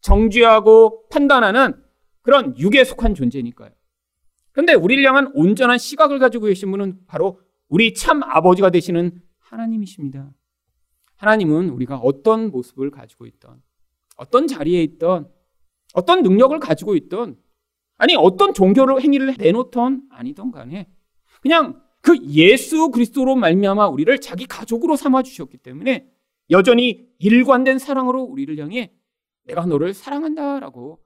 [0.00, 1.74] 정죄하고 판단하는
[2.22, 3.70] 그런 육에 속한 존재니까요.
[4.52, 10.30] 그런데 우리를 향한 온전한 시각을 가지고 계신 분은 바로 우리 참 아버지가 되시는 하나님이십니다.
[11.24, 13.62] 하나님은 우리가 어떤 모습을 가지고 있던,
[14.16, 15.32] 어떤 자리에 있던,
[15.94, 17.40] 어떤 능력을 가지고 있던,
[17.96, 20.90] 아니 어떤 종교를 행위를 내놓던 아니던 간에
[21.40, 26.10] 그냥 그 예수 그리스도로 말미암아 우리를 자기 가족으로 삼아 주셨기 때문에
[26.50, 28.92] 여전히 일관된 사랑으로 우리를 향해
[29.44, 31.02] 내가 너를 사랑한다라고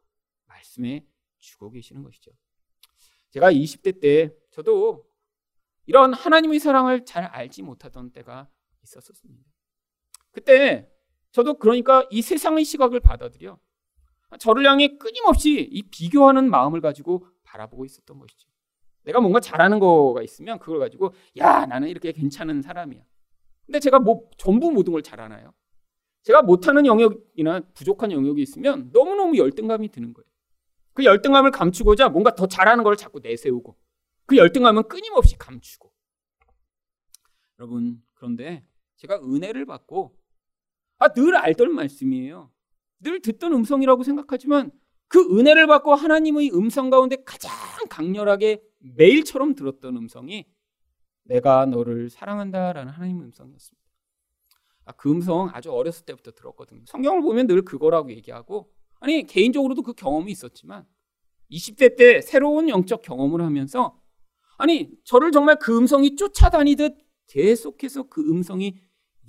[0.46, 1.04] 말씀해
[1.38, 2.32] 주고 계시는 것이죠.
[3.30, 5.06] 제가 20대 때 저도
[5.86, 8.48] 이런 하나님의 사랑을 잘 알지 못하던 때가
[8.82, 9.44] 있었습니다.
[10.32, 10.90] 그때
[11.32, 13.58] 저도 그러니까 이 세상의 시각을 받아들여
[14.38, 18.48] 저를 향해 끊임없이 이 비교하는 마음을 가지고 바라보고 있었던 것이죠.
[19.04, 23.02] 내가 뭔가 잘하는 거가 있으면 그걸 가지고 야 나는 이렇게 괜찮은 사람이야.
[23.64, 25.54] 근데 제가 뭐 전부 모든 걸 잘하나요?
[26.22, 30.26] 제가 못하는 영역이나 부족한 영역이 있으면 너무너무 열등감이 드는 거예요.
[30.92, 33.76] 그 열등감을 감추고자 뭔가 더 잘하는 걸 자꾸 내세우고
[34.26, 35.90] 그 열등감은 끊임없이 감추고
[37.58, 40.17] 여러분 그런데 제가 은혜를 받고
[40.98, 42.50] 아, 늘 알던 말씀이에요.
[43.00, 44.70] 늘 듣던 음성이라고 생각하지만
[45.06, 47.50] 그 은혜를 받고 하나님의 음성 가운데 가장
[47.88, 50.46] 강렬하게 매일처럼 들었던 음성이
[51.24, 53.88] 내가 너를 사랑한다라는 하나님의 음성이었습니다.
[54.86, 56.82] 아, 그 음성 아주 어렸을 때부터 들었거든요.
[56.86, 60.86] 성경을 보면 늘 그거라고 얘기하고 아니 개인적으로도 그 경험이 있었지만
[61.50, 64.00] 20대 때 새로운 영적 경험을 하면서
[64.56, 68.80] 아니 저를 정말 그 음성이 쫓아다니듯 계속해서 그 음성이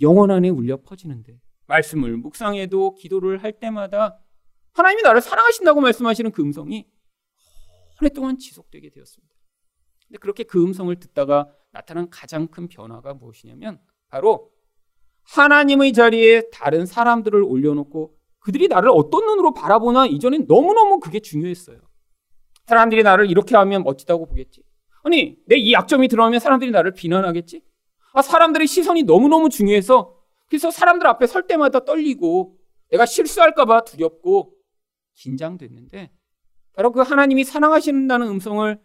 [0.02, 1.40] 영원 안에 울려 퍼지는데
[1.74, 4.20] 말씀을 묵상해도 기도를 할 때마다
[4.74, 6.88] 하나님이 나를 사랑하신다고 말씀하시는 그 음성이
[8.02, 9.34] 오랫동안 지속되게 되었습니다.
[10.08, 13.80] 근데 그렇게 그 음성을 듣다가 나타난 가장 큰 변화가 무엇이냐면
[14.10, 14.52] 바로
[15.24, 21.80] 하나님의 자리에 다른 사람들을 올려놓고 그들이 나를 어떤 눈으로 바라보나 이전엔 너무너무 그게 중요했어요.
[22.66, 24.64] 사람들이 나를 이렇게 하면 멋지다고 보겠지.
[25.04, 27.62] 아니, 내 이 약점이 드러나면 사람들이 나를 비난하겠지?
[28.14, 30.19] 아, 사람들의 시선이 너무너무 중요해서
[30.50, 32.58] 그래서 사람들 앞에 설 때마다 떨리고
[32.90, 34.56] 내가 실수할까봐 두렵고
[35.14, 36.12] 긴장됐는데
[36.74, 38.82] 바로 그 하나님이 사랑하신다는 음성을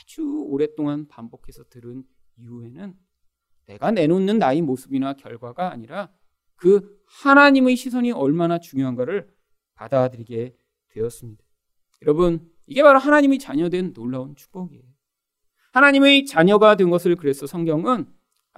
[0.00, 2.02] 아주 오랫동안 반복해서 들은
[2.36, 2.94] 이후에는
[3.66, 6.12] 내가 내놓는 나의 모습이나 결과가 아니라
[6.56, 9.28] 그 하나님의 시선이 얼마나 중요한가를
[9.74, 10.56] 받아들이게
[10.88, 11.44] 되었습니다.
[12.02, 14.82] 여러분, 이게 바로 하나님의 자녀된 놀라운 축복이에요.
[15.72, 18.06] 하나님의 자녀가 된 것을 그래서 성경은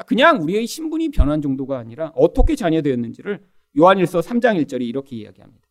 [0.06, 3.44] 그냥 우리의 신분이 변한 정도가 아니라 어떻게 자녀 되었는지를
[3.76, 5.66] 요한일서 3장 1절이 이렇게 이야기합니다.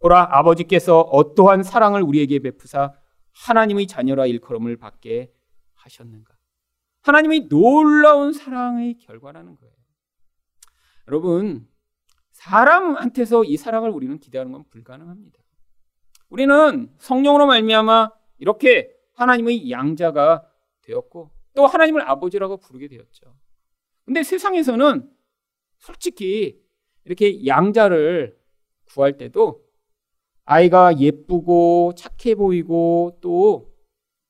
[0.00, 2.92] 보라 아버지께서 어떠한 사랑을 우리에게 베푸사
[3.32, 5.32] 하나님의 자녀라 일컬음을 받게
[5.74, 6.34] 하셨는가.
[7.02, 9.74] 하나님의 놀라운 사랑의 결과라는 거예요.
[11.08, 11.66] 여러분,
[12.32, 15.38] 사람한테서 이 사랑을 우리는 기대하는 건 불가능합니다.
[16.28, 20.46] 우리는 성령으로 말미암아 이렇게 하나님의 양자가
[20.82, 23.34] 되었고 또 하나님을 아버지라고 부르게 되었죠.
[24.04, 25.08] 근데 세상에서는
[25.78, 26.60] 솔직히
[27.04, 28.36] 이렇게 양자를
[28.86, 29.62] 구할 때도
[30.44, 33.72] 아이가 예쁘고 착해 보이고 또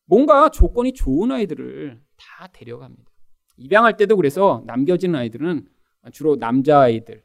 [0.05, 3.11] 뭔가 조건이 좋은 아이들을 다 데려갑니다.
[3.57, 5.67] 입양할 때도 그래서 남겨진 아이들은
[6.13, 7.23] 주로 남자아이들,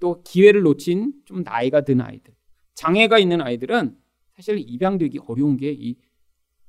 [0.00, 2.34] 또 기회를 놓친 좀 나이가 든 아이들,
[2.74, 3.96] 장애가 있는 아이들은
[4.34, 5.96] 사실 입양되기 어려운 게 이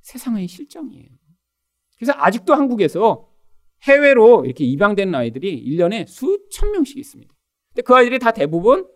[0.01, 1.09] 세상의 실정이에요.
[1.97, 3.27] 그래서 아직도 한국에서
[3.87, 7.33] 해외로 이렇게 입양된 아이들이 1년에 수천 명씩 있습니다.
[7.69, 8.87] 근데 그 아이들이 다 대부분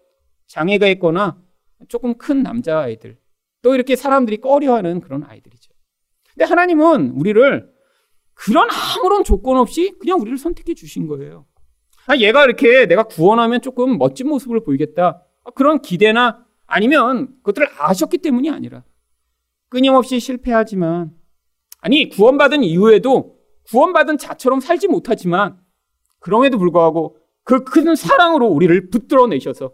[0.48, 1.42] 장애가 있거나
[1.88, 3.18] 조금 큰 남자아이들,
[3.62, 5.72] 또 이렇게 사람들이 꺼려하는 그런 아이들이죠.
[6.34, 7.72] 근데 하나님은 우리를
[8.34, 11.46] 그런 아무런 조건 없이 그냥 우리를 선택해 주신 거예요.
[12.08, 15.24] 아, 얘가 이렇게 내가 구원하면 조금 멋진 모습을 보이겠다.
[15.44, 18.84] 아, 그런 기대나 아니면 그것들을 아셨기 때문이 아니라
[19.70, 21.12] 끊임없이 실패하지만
[21.80, 23.39] 아니 구원받은 이후에도
[23.70, 25.60] 구원받은 자처럼 살지 못하지만
[26.20, 29.74] 그럼에도 불구하고 그 큰 사랑으로 우리를 붙들어 내셔서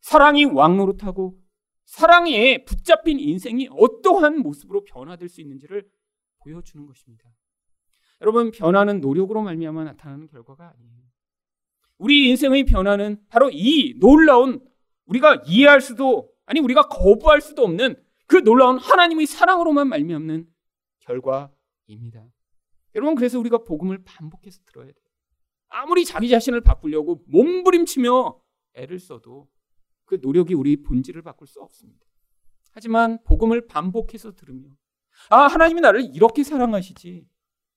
[0.00, 1.38] 사랑이 왕노릇하고
[1.84, 5.88] 사랑에 붙잡힌 인생이 어떠한 모습으로 변화될 수 있는지를
[6.42, 7.30] 보여주는 것입니다.
[8.20, 11.02] 여러분 변화는 노력으로 말미암아 나타나는 결과가 아니에요.
[11.98, 14.60] 우리 인생의 변화는 바로 이 놀라운
[15.06, 17.94] 우리가 이해할 수도 아니 우리가 거부할 수도 없는
[18.26, 20.46] 그 놀라운 하나님의 사랑으로만 말미암는
[21.00, 22.24] 결과입니다.
[22.96, 25.06] 여러분 그래서 우리가 복음을 반복해서 들어야 돼요.
[25.68, 28.40] 아무리 자기 자신을 바꾸려고 몸부림치며
[28.74, 29.48] 애를 써도
[30.06, 32.06] 그 노력이 우리 본질을 바꿀 수 없습니다.
[32.72, 34.68] 하지만 복음을 반복해서 들으며
[35.28, 37.28] 아 하나님이 나를 이렇게 사랑하시지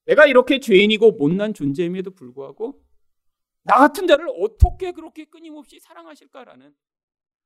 [0.06, 2.82] 내가 이렇게 죄인이고 못난 존재임에도 불구하고
[3.64, 6.74] 나 같은 자를 어떻게 그렇게 끊임없이 사랑하실까라는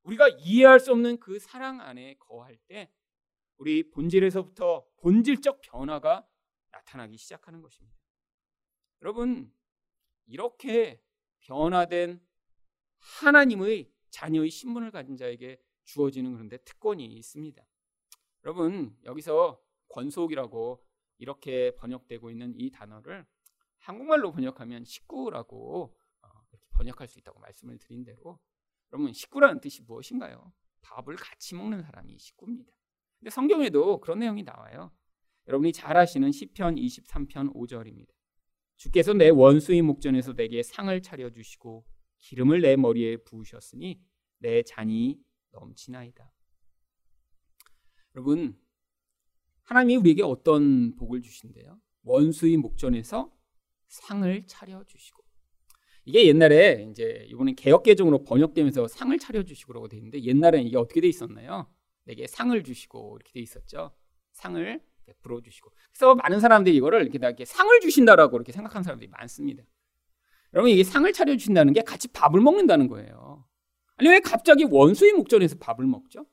[0.04, 2.92] 우리가 이해할 수 없는 그 사랑 안에 거할 때
[3.58, 6.26] 우리 본질에서부터 본질적 변화가
[6.74, 7.98] 나타나기 시작하는 것입니다.
[9.02, 9.54] 여러분,
[10.26, 11.02] 이렇게
[11.40, 12.22] 변화된
[12.98, 17.66] 하나님의 자녀의 신분을 가진 자에게 주어지는 그런데 특권이 있습니다.
[18.44, 20.86] 여러분, 여기서 권속이라고
[21.18, 23.26] 이렇게 번역되고 있는 이 단어를
[23.78, 26.28] 한국말로 번역하면 식구라고 어,
[26.72, 28.40] 번역할 수 있다고 말씀을 드린 대로
[28.92, 30.54] 여러분 식구라는 뜻이 무엇인가요?
[30.82, 32.74] 밥을 같이 먹는 사람이 식구입니다.
[33.20, 34.92] 근데 성경에도 그런 내용이 나와요.
[35.48, 38.10] 여러분이 잘 아시는 시편 23편 5절입니다.
[38.78, 41.86] 주께서 내 원수의 목전에서 내게 상을 차려 주시고
[42.20, 44.02] 기름을 내 머리에 부으셨으니
[44.40, 45.20] 내 잔이
[45.52, 46.32] 넘치나이다.
[48.16, 48.58] 여러분
[49.64, 51.80] 하나님이 우리에게 어떤 복을 주신대요?
[52.04, 53.32] 원수의 목전에서
[53.88, 55.24] 상을 차려 주시고.
[56.06, 61.00] 이게 옛날에 이제 이번에 개혁 개정으로 번역되면서 상을 차려 주시고라고 돼 있는데 옛날에는 이게 어떻게
[61.00, 61.72] 돼 있었나요?
[62.04, 63.96] 내게 상을 주시고 이렇게 돼 있었죠.
[64.34, 65.72] 상을 베풀어 주시고.
[65.92, 69.64] 그래서 많은 사람들이 이거를 이렇게 이렇게 상을 주신다라고 이렇게 생각하는 사람들이 많습니다.
[70.54, 73.46] 여러분 이게 상을 차려 주신다는 게 같이 밥을 먹는다는 거예요.
[73.98, 76.26] 아니 왜 갑자기 원수의 목전에서 밥을 먹죠?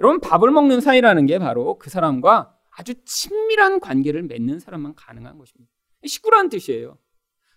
[0.00, 5.70] 여러분 밥을 먹는 사이라는 게 바로 그 사람과 아주 친밀한 관계를 맺는 사람만 가능한 것입니다.
[6.04, 6.98] 식구라는 뜻이에요.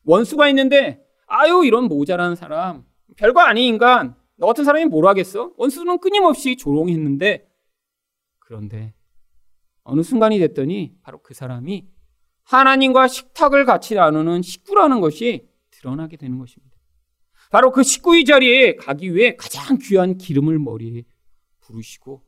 [0.04, 2.86] 원수가 있는데 아유 이런 모자란 사람
[3.17, 5.54] 별거 아닌 인간 너 같은 사람이 뭘 하겠어?
[5.58, 7.50] 원수는 끊임없이 조롱했는데
[8.39, 8.93] 그런데
[9.88, 11.88] 어느 순간이 됐더니 바로 그 사람이
[12.43, 16.76] 하나님과 식탁을 같이 나누는 식구라는 것이 드러나게 되는 것입니다.
[17.52, 21.04] 바로 그 식구의 자리에 가기 위해 가장 귀한 기름을 머리에
[21.62, 22.23] 부르시고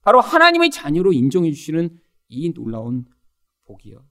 [0.00, 1.98] 바로 하나님의 자녀로 인정해 주시는
[2.28, 3.04] 이 놀라운
[3.66, 4.02] 복이요.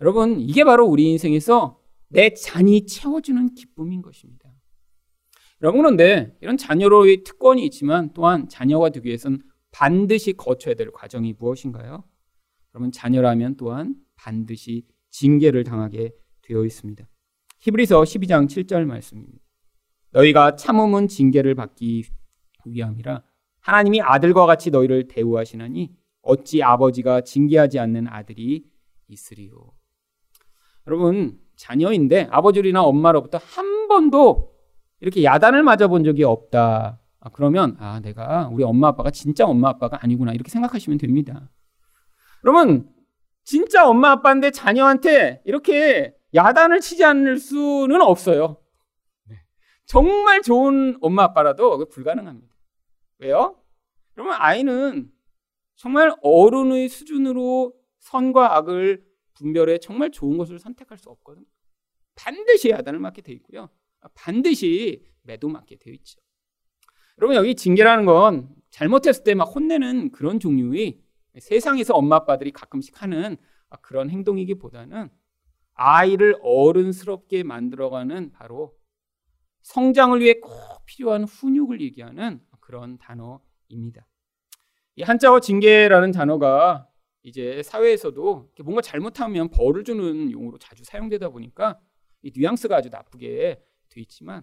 [0.00, 4.50] 여러분, 이게 바로 우리 인생에서 내 잔이 채워주는 기쁨인 것입니다.
[5.62, 12.04] 여러분, 그런데 이런 자녀로의 특권이 있지만 또한 자녀가 되기 위해서는 반드시 거쳐야 될 과정이 무엇인가요?
[12.74, 17.06] 여러분, 자녀라면 또한 반드시 징계를 당하게 되어 있습니다.
[17.60, 19.38] 히브리서 12장 7절 말씀입니다.
[20.12, 22.04] 너희가 참음은 징계를 받기
[22.64, 23.22] 위함이라
[23.60, 28.64] 하나님이 아들과 같이 너희를 대우하시나니 어찌 아버지가 징계하지 않는 아들이
[29.08, 29.72] 있으리요.
[30.86, 34.54] 여러분, 자녀인데 아버지나 엄마로부터 한 번도
[35.00, 37.00] 이렇게 야단을 맞아본 적이 없다.
[37.20, 41.50] 아, 그러면 아 내가 우리 엄마 아빠가 진짜 엄마 아빠가 아니구나 이렇게 생각하시면 됩니다.
[42.44, 42.90] 여러분
[43.44, 48.56] 진짜 엄마 아빠인데 자녀한테 이렇게 야단을 치지 않을 수는 없어요.
[49.24, 49.36] 네.
[49.84, 52.54] 정말 좋은 엄마 아빠라도 불가능합니다.
[53.18, 53.56] 왜요?
[54.14, 55.10] 그러면 아이는
[55.76, 59.04] 정말 어른의 수준으로 선과 악을
[59.34, 61.46] 분별해 정말 좋은 것을 선택할 수 없거든요.
[62.14, 63.68] 반드시 야단을 맞게 돼 있고요.
[64.14, 66.20] 반드시 매도 맞게 되어 있죠.
[67.20, 71.02] 여러분 여기 징계라는 건 잘못했을 때 막 혼내는 그런 종류의
[71.38, 73.36] 세상에서 엄마 아빠들이 가끔씩 하는
[73.82, 75.10] 그런 행동이기보다는
[75.74, 78.74] 아이를 어른스럽게 만들어가는 바로
[79.60, 80.52] 성장을 위해 꼭
[80.86, 84.06] 필요한 훈육을 얘기하는 그런 단어입니다.
[84.96, 86.88] 이 한자어 징계라는 단어가
[87.22, 91.78] 이제 사회에서도 뭔가 잘못하면 벌을 주는 용어로 자주 사용되다 보니까
[92.22, 94.42] 이 뉘앙스가 아주 나쁘게 돼 있지만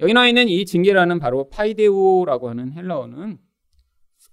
[0.00, 3.38] 여기 나와 있는 이 징계라는 바로 파이데오라고 하는 헬라어는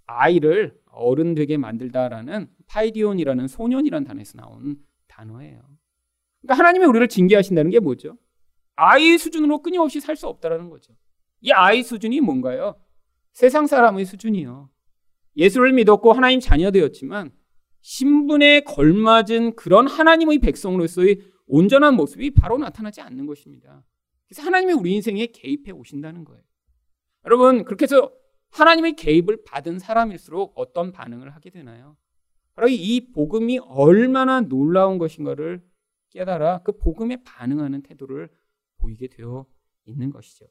[0.05, 4.77] 아이를 어른 되게 만들다라는 파이디온이라는 소년이라는 단어에서 나온
[5.07, 5.61] 단어예요.
[6.41, 8.17] 그러니까 하나님이 우리를 징계하신다는 게 뭐죠?
[8.75, 10.93] 아이 수준으로 끊임없이 살 수 없다라는 거죠.
[11.41, 12.75] 이 아이 수준이 뭔가요?
[13.33, 14.69] 세상 사람의 수준이요.
[15.35, 17.31] 예수를 믿었고 하나님 자녀 되었지만
[17.81, 23.83] 신분에 걸맞은 그런 하나님의 백성으로서의 온전한 모습이 바로 나타나지 않는 것입니다.
[24.27, 26.41] 그래서 하나님이 우리 인생에 개입해 오신다는 거예요.
[27.25, 28.11] 여러분, 그렇게 해서
[28.51, 31.97] 하나님의 개입을 받은 사람일수록 어떤 반응을 하게 되나요?
[32.53, 35.61] 바로 이 복음이 얼마나 놀라운 것인가를
[36.09, 38.29] 깨달아 그 복음에 반응하는 태도를
[38.77, 39.45] 보이게 되어
[39.85, 40.47] 있는 것이죠.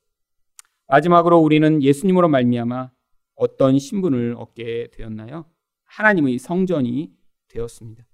[0.86, 2.92] 마지막으로 우리는 예수님으로 말미암아
[3.34, 5.50] 어떤 신분을 얻게 되었나요?
[5.84, 7.12] 하나님의 성전이
[7.48, 8.06] 되었습니다.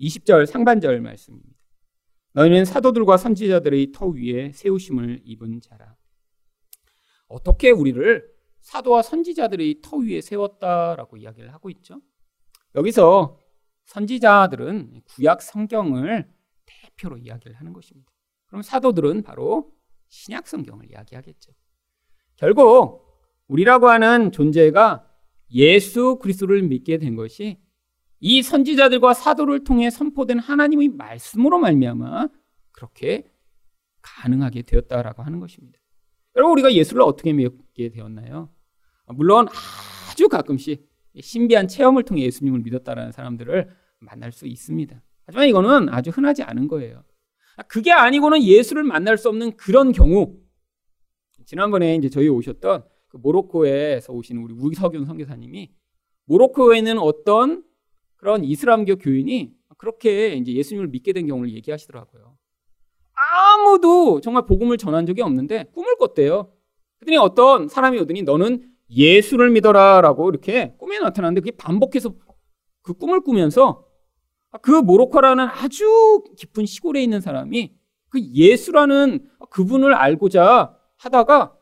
[0.00, 1.55] 20절 상반절 말씀입니다.
[2.36, 5.96] 너희는 사도들과 선지자들의 터 위에 세우심을 입은 자라.
[7.28, 12.02] 어떻게 우리를 사도와 선지자들의 터 위에 세웠다라고 이야기를 하고 있죠?
[12.74, 13.40] 여기서
[13.86, 16.30] 선지자들은 구약 성경을
[16.66, 18.12] 대표로 이야기를 하는 것입니다.
[18.48, 19.72] 그럼 사도들은 바로
[20.08, 21.52] 신약 성경을 이야기하겠죠.
[22.36, 23.06] 결국
[23.48, 25.10] 우리라고 하는 존재가
[25.52, 27.58] 예수 그리스도를 믿게 된 것이
[28.20, 32.28] 이 선지자들과 사도를 통해 선포된 하나님의 말씀으로 말미암아
[32.72, 33.30] 그렇게
[34.02, 35.78] 가능하게 되었다라고 하는 것입니다.
[36.36, 38.50] 여러분 우리가 예수를 어떻게 믿게 되었나요?
[39.14, 39.48] 물론
[40.10, 40.86] 아주 가끔씩
[41.20, 45.02] 신비한 체험을 통해 예수님을 믿었다라는 사람들을 만날 수 있습니다.
[45.24, 47.02] 하지만 이거는 아주 흔하지 않은 거예요.
[47.68, 50.38] 그게 아니고는 예수를 만날 수 없는 그런 경우
[51.46, 55.72] 지난번에 이제 저희 오셨던 그 모로코에서 오신 우리 우석윤 선교사님이
[56.26, 57.64] 모로코에는 어떤
[58.16, 62.36] 그런 이슬람교 교인이 그렇게 이제 예수님을 믿게 된 경우를 얘기하시더라고요.
[63.14, 66.52] 아무도 정말 복음을 전한 적이 없는데 꿈을 꿨대요.
[66.98, 72.14] 그랬더니 어떤 사람이 오더니 너는 예수를 믿어라라고 이렇게 꿈에 나타났는데 그게 반복해서
[72.82, 73.84] 그 꿈을 꾸면서
[74.62, 77.74] 그 모로코라는 아주 깊은 시골에 있는 사람이
[78.08, 81.54] 그 예수라는 그분을 알고자 하다가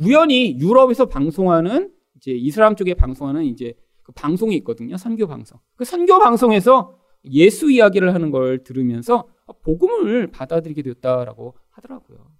[0.00, 3.74] 우연히 유럽에서 방송하는 이제 이슬람 쪽에 방송하는 이제
[4.08, 4.96] 그 방송이 있거든요.
[4.96, 5.60] 선교 방송.
[5.76, 9.28] 그 선교 방송에서 예수 이야기를 하는 걸 들으면서
[9.62, 12.30] 복음을 받아들이게 되었다라고 하더라고요.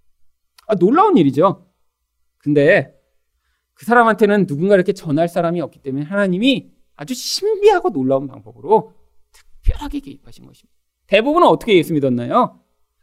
[0.67, 1.71] 아, 놀라운 일이죠.
[2.39, 2.99] 근데
[3.75, 8.95] 그 사람한테는 누군가 이렇게 전할 사람이 없기 때문에 하나님이 아주 신비하고 놀라운 방법으로
[9.61, 10.75] 특별하게 개입하신 것입니다.
[11.07, 12.63] 대부분은 어떻게 예수 믿었나요?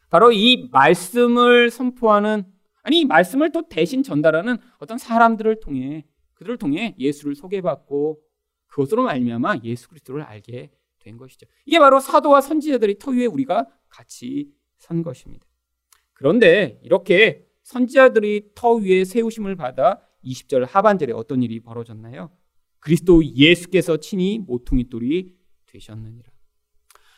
[0.09, 2.45] 바로 이 말씀을 선포하는
[2.81, 8.24] 아니 이 말씀을 또 대신 전달하는 어떤 사람들을 통해 그들을 통해 예수를 소개받고
[8.75, 11.47] 그것으로 말미암아 예수 그리스도를 알게 된 것이죠.
[11.65, 15.47] 이게 바로 사도와 선지자들이 터 위에 우리가 같이 선 것입니다.
[16.11, 22.31] 그런데 이렇게 선지자들이 터 위에 세우심을 받아 20절 하반절에 어떤 일이 벌어졌나요?
[22.79, 25.35] 그리스도 예수께서 친히 모퉁이 돌이
[25.67, 26.29] 되셨느니라.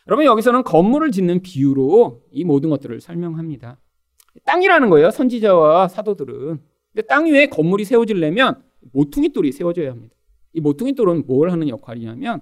[0.08, 3.80] 여러분 여기서는 건물을 짓는 비유로 이 모든 것들을 설명합니다.
[4.46, 5.10] 땅이라는 거예요.
[5.10, 6.62] 선지자와 사도들은.
[6.94, 10.17] 근데 땅 위에 건물이 세워지려면 모퉁이 돌이 세워져야 합니다.
[10.54, 12.42] 이 모퉁이 돌은 뭘 하는 역할이냐면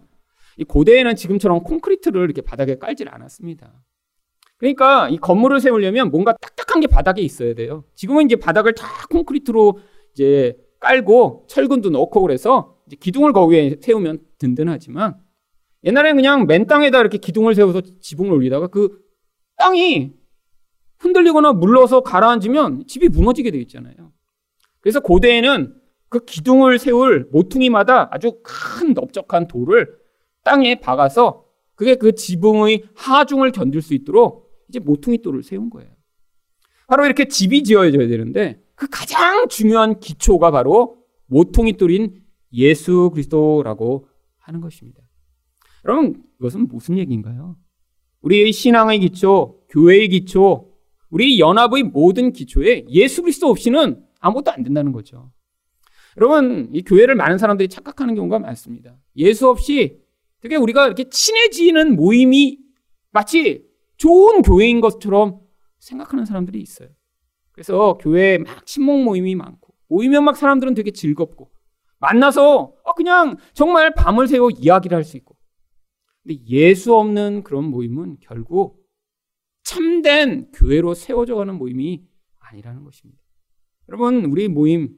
[0.57, 3.73] 이 고대에는 지금처럼 콘크리트를 이렇게 바닥에 깔질 않았습니다.
[4.57, 7.83] 그러니까 이 건물을 세우려면 뭔가 딱딱한 게 바닥에 있어야 돼요.
[7.95, 9.79] 지금은 이제 바닥을 다 콘크리트로
[10.13, 15.19] 이제 깔고 철근도 넣고 그래서 기둥을 거기에 세우면 든든하지만
[15.83, 18.99] 옛날에는 그냥 맨 땅에다 이렇게 기둥을 세워서 지붕을 올리다가 그
[19.57, 20.13] 땅이
[20.99, 24.11] 흔들리거나 물러서 가라앉으면 집이 무너지게 되어 있잖아요.
[24.79, 25.75] 그래서 고대에는
[26.09, 29.97] 그 기둥을 세울 모퉁이마다 아주 큰 넓적한 돌을
[30.43, 31.45] 땅에 박아서
[31.75, 35.89] 그게 그 지붕의 하중을 견딜 수 있도록 이제 모퉁이 돌을 세운 거예요.
[36.87, 40.97] 바로 이렇게 집이 지어져야 되는데 그 가장 중요한 기초가 바로
[41.27, 42.21] 모퉁이 돌인
[42.53, 45.01] 예수 그리스도라고 하는 것입니다.
[45.83, 47.57] 여러분, 이것은 무슨 얘기인가요?
[48.21, 50.71] 우리의 신앙의 기초, 교회의 기초,
[51.09, 55.31] 우리 연합의 모든 기초에 예수 그리스도 없이는 아무것도 안 된다는 거죠.
[56.17, 58.97] 여러분, 이 교회를 많은 사람들이 착각하는 경우가 많습니다.
[59.17, 60.01] 예수 없이
[60.41, 62.59] 되게 우리가 이렇게 친해지는 모임이
[63.11, 63.65] 마치
[63.97, 65.41] 좋은 교회인 것처럼
[65.79, 66.89] 생각하는 사람들이 있어요.
[67.51, 71.51] 그래서 교회에 막 친목 모임이 많고 모이면 막 사람들은 되게 즐겁고
[71.99, 75.35] 만나서 어, 그냥 정말 밤을 새워 이야기를 할 수 있고.
[76.23, 78.83] 근데 예수 없는 그런 모임은 결국
[79.63, 82.03] 참된 교회로 세워져 가는 모임이
[82.39, 83.21] 아니라는 것입니다.
[83.89, 84.97] 여러분, 우리 모임,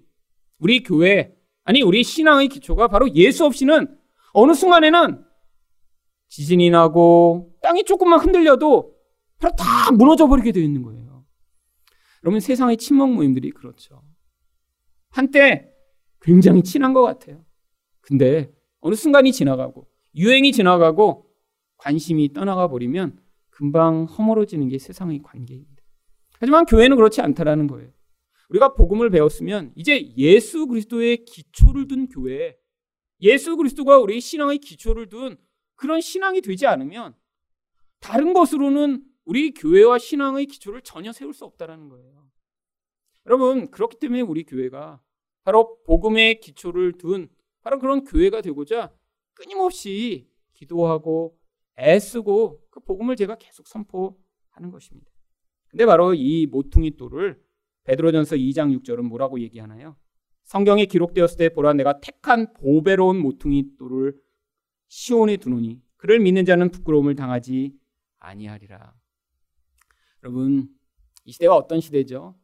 [0.59, 3.97] 우리 교회, 아니, 우리 신앙의 기초가 바로 예수 없이는
[4.33, 5.23] 어느 순간에는
[6.29, 8.95] 지진이 나고 땅이 조금만 흔들려도
[9.39, 11.25] 바로 다 무너져 버리게 되어 있는 거예요.
[12.23, 14.03] 여러분, 세상의 친목 모임들이 그렇죠.
[15.09, 15.69] 한때
[16.21, 17.45] 굉장히 친한 것 같아요.
[18.01, 21.27] 근데 어느 순간이 지나가고 유행이 지나가고
[21.77, 25.83] 관심이 떠나가 버리면 금방 허물어지는 게 세상의 관계입니다.
[26.39, 27.89] 하지만 교회는 그렇지 않다라는 거예요.
[28.49, 32.57] 우리가 복음을 배웠으면 이제 예수 그리스도의 기초를 둔 교회,
[33.21, 35.37] 예수 그리스도가 우리 신앙의 기초를 둔
[35.75, 37.15] 그런 신앙이 되지 않으면
[37.99, 42.29] 다른 것으로는 우리 교회와 신앙의 기초를 전혀 세울 수 없다라는 거예요.
[43.25, 45.01] 여러분, 그렇기 때문에 우리 교회가
[45.43, 47.29] 바로 복음의 기초를 둔
[47.61, 48.93] 바로 그런 교회가 되고자
[49.33, 51.37] 끊임없이 기도하고
[51.77, 55.11] 애쓰고 그 복음을 제가 계속 선포하는 것입니다.
[55.67, 57.41] 근데 바로 이 모퉁이 돌을
[57.87, 59.95] 베드로전서 2장 6절은 뭐라고 얘기하나요?
[60.43, 64.13] 성경에 기록되었을 때 보라 내가 택한 보배로운 모퉁이 돌을
[64.89, 67.73] 시온에 두노니 그를 믿는 자는 부끄러움을 당하지
[68.19, 68.93] 아니하리라.
[70.23, 70.67] 여러분
[71.23, 72.37] 이 시대가 어떤 시대죠?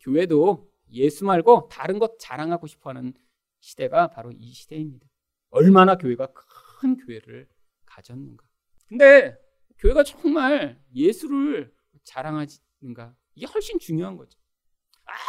[0.00, 3.14] 교회도 예수 말고 다른 것 자랑하고 싶어 하는
[3.58, 5.06] 시대가 바로 이 시대입니다.
[5.50, 7.48] 얼마나 교회가 큰 교회를
[7.84, 8.44] 가졌는가.
[8.86, 9.36] 근데
[9.78, 11.74] 교회가 정말 예수를
[12.04, 13.16] 자랑하는가.
[13.34, 14.38] 이게 훨씬 중요한 거죠.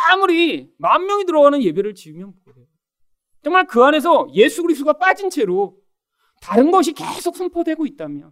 [0.10, 2.68] 아무리 만 명이 들어가는 예배를 지으면 뭐예요?
[3.44, 5.78] 정말 그 안에서 예수 그리스도가 빠진 채로
[6.42, 8.32] 다른 것이 계속 선포되고 있다면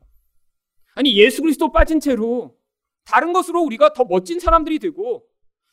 [0.96, 2.58] 아니 예수 그리스도 빠진 채로
[3.04, 5.28] 다른 것으로 우리가 더 멋진 사람들이 되고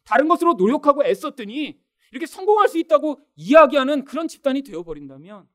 [0.05, 5.49] 다른 것으로 노력하고 애썼더니 이렇게 성공할 수 있다고 이야기하는 그런 집단이 되어버린다면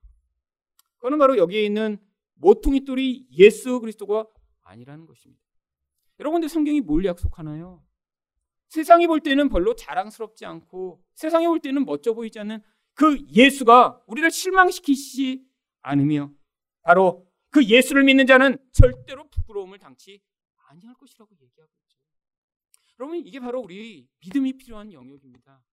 [0.98, 1.98] 그거는 바로 여기에 있는
[2.36, 4.26] 모퉁이 돌이 예수 그리스도가
[4.62, 5.42] 아니라는 것입니다.
[6.20, 7.85] 여러분들 성경이 뭘 약속하나요?
[8.70, 12.62] 세상이 볼 때는 별로 자랑스럽지 않고 세상이 볼 때는 멋져 보이지 않는
[12.94, 15.46] 그 예수가 우리를 실망시키지
[15.82, 16.32] 않으며
[16.82, 20.22] 바로 그 예수를 믿는 자는 절대로 부끄러움을 당치
[20.68, 21.98] 아니할 것이라고 얘기하고 있죠.
[23.00, 25.64] 여러분 이게 바로 우리 믿음이 필요한 영역입니다.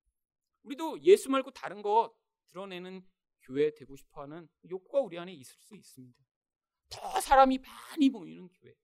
[0.62, 2.12] 우리도 예수 말고 다른 것
[2.48, 3.04] 드러내는
[3.42, 6.18] 교회 되고 싶어하는 욕구가 우리 안에 있을 수 있습니다.
[6.88, 8.74] 더 사람이 많이 모이는 교회,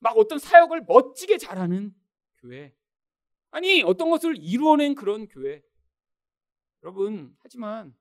[0.00, 1.94] 막 어떤 사역을 멋지게 잘하는
[2.38, 2.74] 교회,
[3.50, 5.62] 아니 어떤 것을 이루어낸 그런 교회.
[6.82, 7.94] 여러분 하지만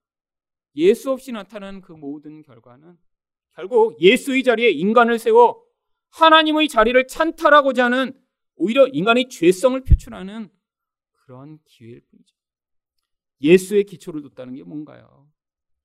[0.75, 2.97] 예수 없이 나타나는 그 모든 결과는
[3.53, 5.63] 결국 예수의 자리에 인간을 세워
[6.09, 8.13] 하나님의 자리를 찬탈하고자 하는
[8.55, 10.49] 오히려 인간의 죄성을 표출하는
[11.25, 12.35] 그런 기회일 뿐이죠.
[13.41, 15.27] 예수의 기초를 뒀다는 게 뭔가요?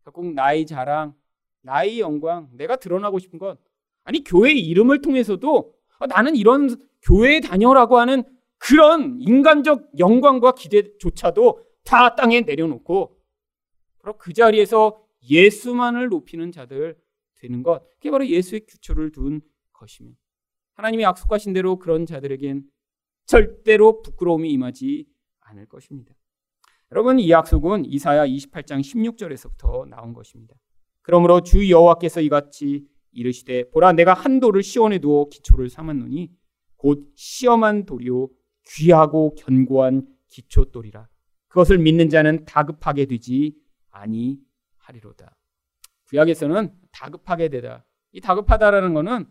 [0.05, 1.15] 결국 나의 자랑,
[1.63, 3.59] 나의 영광, 내가 드러나고 싶은 것.
[4.05, 6.69] 아니, 교회 이름을 통해서도 아, 나는 이런
[7.03, 8.25] 교회에 다녀라고 하는
[8.61, 13.17] 그런 인간적 영광과 기대조차도 다 땅에 내려놓고
[14.01, 16.97] 바로 그 자리에서 예수만을 높이는 자들
[17.37, 17.83] 되는 것.
[17.95, 19.41] 그게 바로 예수의 기초를 둔
[19.73, 20.11] 것이며
[20.75, 22.65] 하나님이 약속하신 대로 그런 자들에겐
[23.27, 25.07] 절대로 부끄러움이 임하지
[25.41, 26.15] 않을 것입니다.
[26.93, 30.55] 여러분 이 약속은 이사야 28장 16절에서부터 나온 것입니다.
[31.03, 36.31] 그러므로 주 여호와께서 이같이 이르시되 보라 내가 한 돌을 시온에 두어 기초를 삼았노니
[36.77, 38.29] 곧 시험한 돌이요
[38.77, 41.09] 귀하고 견고한 기초돌이라
[41.49, 43.57] 그것을 믿는 자는 다급하게 되지
[43.91, 45.37] 아니하리로다.
[46.09, 47.85] 구약에서는 다급하게 되다.
[48.13, 49.27] 이 다급하다라는 것은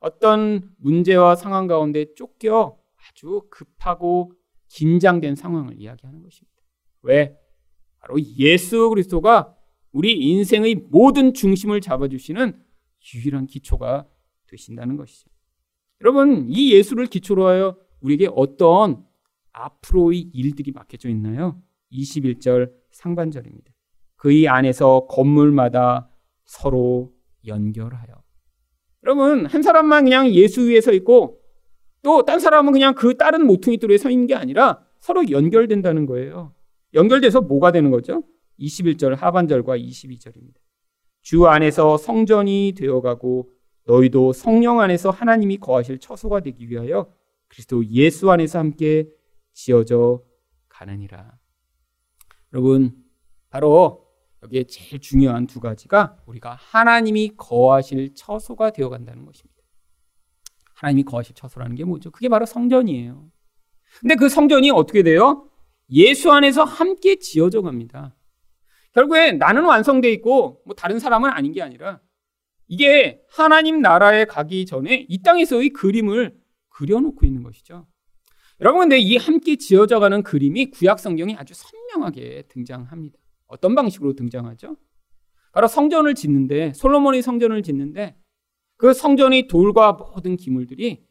[0.00, 4.32] 어떤 문제와 상황 가운데 쫓겨 아주 급하고
[4.68, 6.62] 긴장된 상황을 이야기하는 것입니다.
[7.02, 7.38] 왜?
[7.98, 9.56] 바로 예수 그리스도가
[9.92, 12.62] 우리 인생의 모든 중심을 잡아주시는
[13.14, 14.06] 유일한 기초가
[14.46, 15.30] 되신다는 것이죠.
[16.00, 19.04] 여러분, 이 예수를 기초로 하여 우리에게 어떤
[19.52, 21.60] 앞으로의 일들이 맡겨져 있나요?
[21.92, 23.72] 21절 상반절입니다.
[24.16, 26.10] 그의 안에서 건물마다
[26.44, 27.12] 서로
[27.46, 28.22] 연결하여.
[29.04, 31.40] 여러분, 한 사람만 그냥 예수 위에 서 있고
[32.02, 36.54] 또 딴 사람은 그냥 그 다른 모퉁이 돌에 서 있는 게 아니라 서로 연결된다는 거예요.
[36.94, 38.22] 연결돼서 뭐가 되는 거죠?
[38.60, 40.56] 21절 하반절과 22절입니다.
[41.22, 43.50] 주 안에서 성전이 되어가고
[43.84, 47.10] 너희도 성령 안에서 하나님이 거하실 처소가 되기 위하여
[47.48, 49.08] 그리스도 예수 안에서 함께
[49.52, 50.22] 지어져
[50.68, 51.38] 가느니라.
[52.52, 53.04] 여러분,
[53.50, 54.06] 바로
[54.42, 59.58] 여기에 제일 중요한 두 가지가 우리가 하나님이 거하실 처소가 되어 간다는 것입니다.
[60.74, 62.10] 하나님이 거하실 처소라는 게 뭐죠?
[62.10, 63.28] 그게 바로 성전이에요.
[64.00, 65.50] 근데 그 성전이 어떻게 돼요?
[65.90, 68.14] 예수 안에서 함께 지어져 갑니다.
[68.92, 72.00] 결국에 나는 완성돼 있고 뭐 다른 사람은 아닌 게 아니라
[72.68, 76.38] 이게 하나님 나라에 가기 전에 이 땅에서의 그림을
[76.78, 77.86] 그려놓고 있는 것이죠.
[78.60, 83.18] 여러분 근데 이 함께 지어져 가는 그림이 구약 성경에 아주 선명하게 등장합니다.
[83.46, 84.76] 어떤 방식으로 등장하죠?
[85.52, 88.16] 바로 성전을 짓는데 솔로몬이 성전을 짓는데
[88.76, 91.04] 그 성전이 돌과 모든 기물들이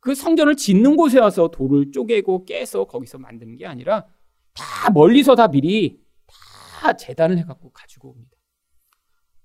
[0.00, 4.06] 그 성전을 짓는 곳에 와서 돌을 쪼개고 깨서 거기서 만드는 게 아니라
[4.54, 8.36] 다 멀리서 다 미리 다 재단을 해갖고 가지고 옵니다.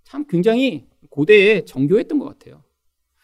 [0.03, 2.63] 참 굉장히 고대에 정교했던 것 같아요.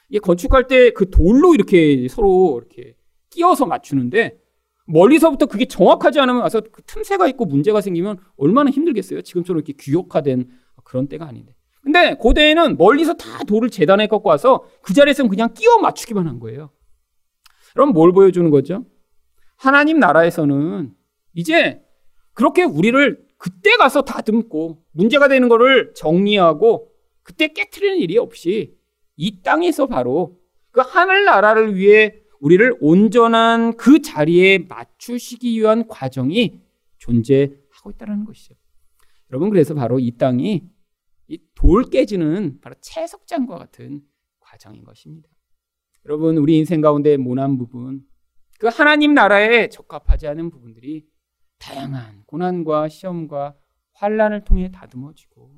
[0.10, 2.95] 이게 건축할 때 그 돌로 이렇게 서로 이렇게
[3.30, 4.39] 끼워서 맞추는데
[4.86, 9.22] 멀리서부터 그게 정확하지 않으면 와서 그 틈새가 있고 문제가 생기면 얼마나 힘들겠어요.
[9.22, 10.49] 지금처럼 이렇게 규격화된
[10.84, 11.53] 그런 때가 아닌데.
[11.82, 16.72] 근데 고대에는 멀리서 다 돌을 재단에 꺾고 와서 그 자리에서 그냥 끼워 맞추기만 한 거예요.
[17.74, 18.86] 그럼 뭘 보여주는 거죠?
[19.58, 20.93] 하나님 나라에서는
[21.34, 21.82] 이제
[22.34, 26.91] 그렇게 우리를 그때 가서 다듬고 문제가 되는 거를 정리하고
[27.24, 28.76] 그때 깨트리는 일이 없이
[29.18, 30.39] 이 땅에서 바로
[30.72, 36.61] 그 하늘 나라를 위해 우리를 온전한 그 자리에 맞추시기 위한 과정이
[36.99, 38.55] 존재하고 있다는 것이죠.
[39.32, 40.63] 여러분 그래서 바로 이 땅이
[41.30, 44.01] 이 돌 깨지는 바로 채석장과 같은
[44.39, 45.28] 과정인 것입니다.
[46.05, 48.03] 여러분 우리 인생 가운데 모난 부분
[48.59, 51.05] 그 하나님 나라에 적합하지 않은 부분들이
[51.59, 53.55] 다양한 고난과 시험과
[53.93, 55.55] 환란을 통해 다듬어지고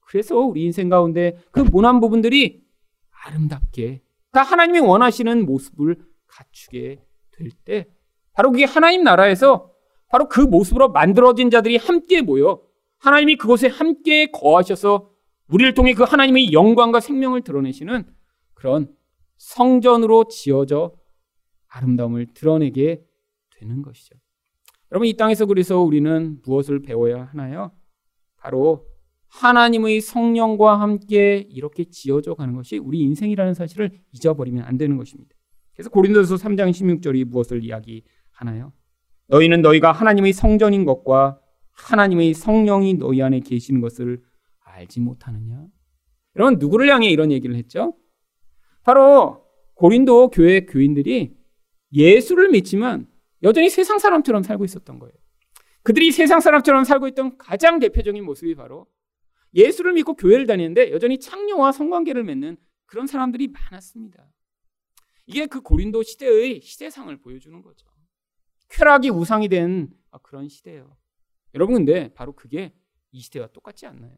[0.00, 2.66] 그래서 우리 인생 가운데 그 모난 부분들이
[3.28, 4.02] 아름답게
[4.32, 7.86] 다 하나님이 원하시는 모습을 갖추게 될 때
[8.32, 9.72] 바로 그게 하나님 나라에서
[10.08, 12.62] 바로 그 모습으로 만들어진 자들이 함께 모여
[12.98, 15.10] 하나님이 그곳에 함께 거하셔서
[15.48, 18.06] 우리를 통해 그 하나님의 영광과 생명을 드러내시는
[18.54, 18.94] 그런
[19.36, 20.94] 성전으로 지어져
[21.68, 23.04] 아름다움을 드러내게
[23.50, 24.16] 되는 것이죠.
[24.90, 27.72] 여러분 이 땅에서 그래서 우리는 무엇을 배워야 하나요?
[28.36, 28.87] 바로
[29.28, 35.34] 하나님의 성령과 함께 이렇게 지어져 가는 것이 우리 인생이라는 사실을 잊어버리면 안 되는 것입니다.
[35.74, 38.72] 그래서 고린도서 3장 16절이 무엇을 이야기하나요?
[39.28, 41.40] 너희는 너희가 하나님의 성전인 것과
[41.72, 44.22] 하나님의 성령이 너희 안에 계시는 것을
[44.60, 45.66] 알지 못하느냐?
[46.36, 47.94] 여러분 누구를 향해 이런 얘기를 했죠?
[48.82, 51.36] 바로 고린도 교회 교인들이
[51.92, 53.06] 예수를 믿지만
[53.42, 55.12] 여전히 세상 사람처럼 살고 있었던 거예요.
[55.82, 58.86] 그들이 세상 사람처럼 살고 있던 가장 대표적인 모습이 바로
[59.54, 64.26] 예수를 믿고 교회를 다니는데 여전히 창녀와 성관계를 맺는 그런 사람들이 많았습니다.
[65.26, 67.86] 이게 그 고린도 시대의 시대상을 보여주는 거죠.
[68.70, 69.90] 쾌락이 우상이 된
[70.22, 70.96] 그런 시대예요.
[71.54, 72.74] 여러분 근데 바로 그게
[73.10, 74.16] 이 시대와 똑같지 않나요?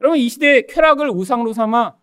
[0.00, 1.96] 여러분 이 시대 쾌락을 우상으로 삼아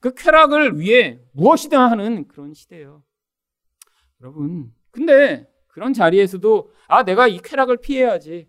[0.00, 3.02] 그 쾌락을 위해 무엇이든 하는 그런 시대예요.
[4.20, 8.48] 여러분 근데 그런 자리에서도 아 내가 이 쾌락을 피해야지.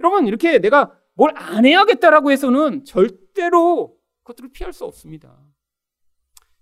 [0.00, 5.36] 여러분 이렇게 내가 뭘 안 해야겠다라고 해서는 절대로 그것들을 피할 수 없습니다.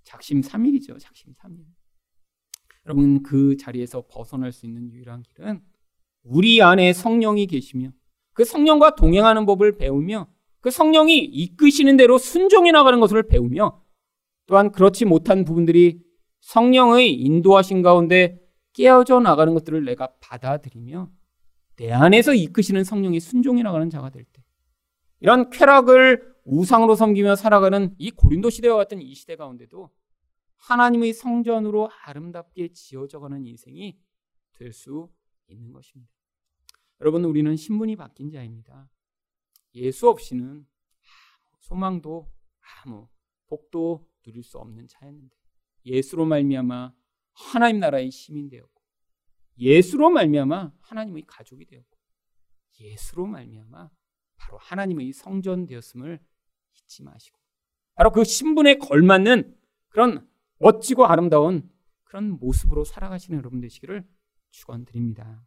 [0.03, 0.97] 작심 삼일이죠.
[0.99, 1.59] 작심 삼일.
[2.87, 5.61] 여러분 그 자리에서 벗어날 수 있는 유일한 길은
[6.23, 7.91] 우리 안에 성령이 계시며
[8.33, 10.29] 그 성령과 동행하는 법을 배우며
[10.61, 13.83] 그 성령이 이끄시는 대로 순종해 나가는 것을 배우며
[14.47, 16.01] 또한 그렇지 못한 부분들이
[16.41, 18.41] 성령의 인도하신 가운데
[18.73, 21.11] 깨어져 나가는 것들을 내가 받아들이며
[21.77, 24.36] 내 안에서 이끄시는 성령이 순종해 나가는 자가 될 때.
[25.21, 29.91] 이런 쾌락을 우상으로 섬기며 살아가는 이 고린도 시대와 같은 이 시대 가운데도
[30.57, 33.99] 하나님의 성전으로 아름답게 지어져가는 인생이
[34.53, 35.11] 될 수
[35.49, 36.13] 있는 것입니다.
[37.01, 38.89] 여러분, 우리는 신분이 바뀐 자입니다.
[39.75, 42.33] 예수 없이는 아무 소망도
[42.85, 43.09] 아무
[43.47, 45.37] 복도 누릴 수 없는 자였는데
[45.85, 46.93] 예수로 말미암아
[47.33, 48.83] 하나님 나라의 시민 되었고
[49.59, 51.99] 예수로 말미암아 하나님의 가족이 되었고
[52.81, 53.91] 예수로 말미암아
[54.37, 56.21] 바로 하나님의 성전 되었음을
[56.75, 57.39] 잊지 마시고
[57.95, 59.57] 바로 그 신분에 걸맞는
[59.89, 60.29] 그런
[60.59, 61.71] 멋지고 아름다운
[62.05, 64.07] 그런 모습으로 살아가시는 여러분 되시기를
[64.51, 65.45] 축원드립니다.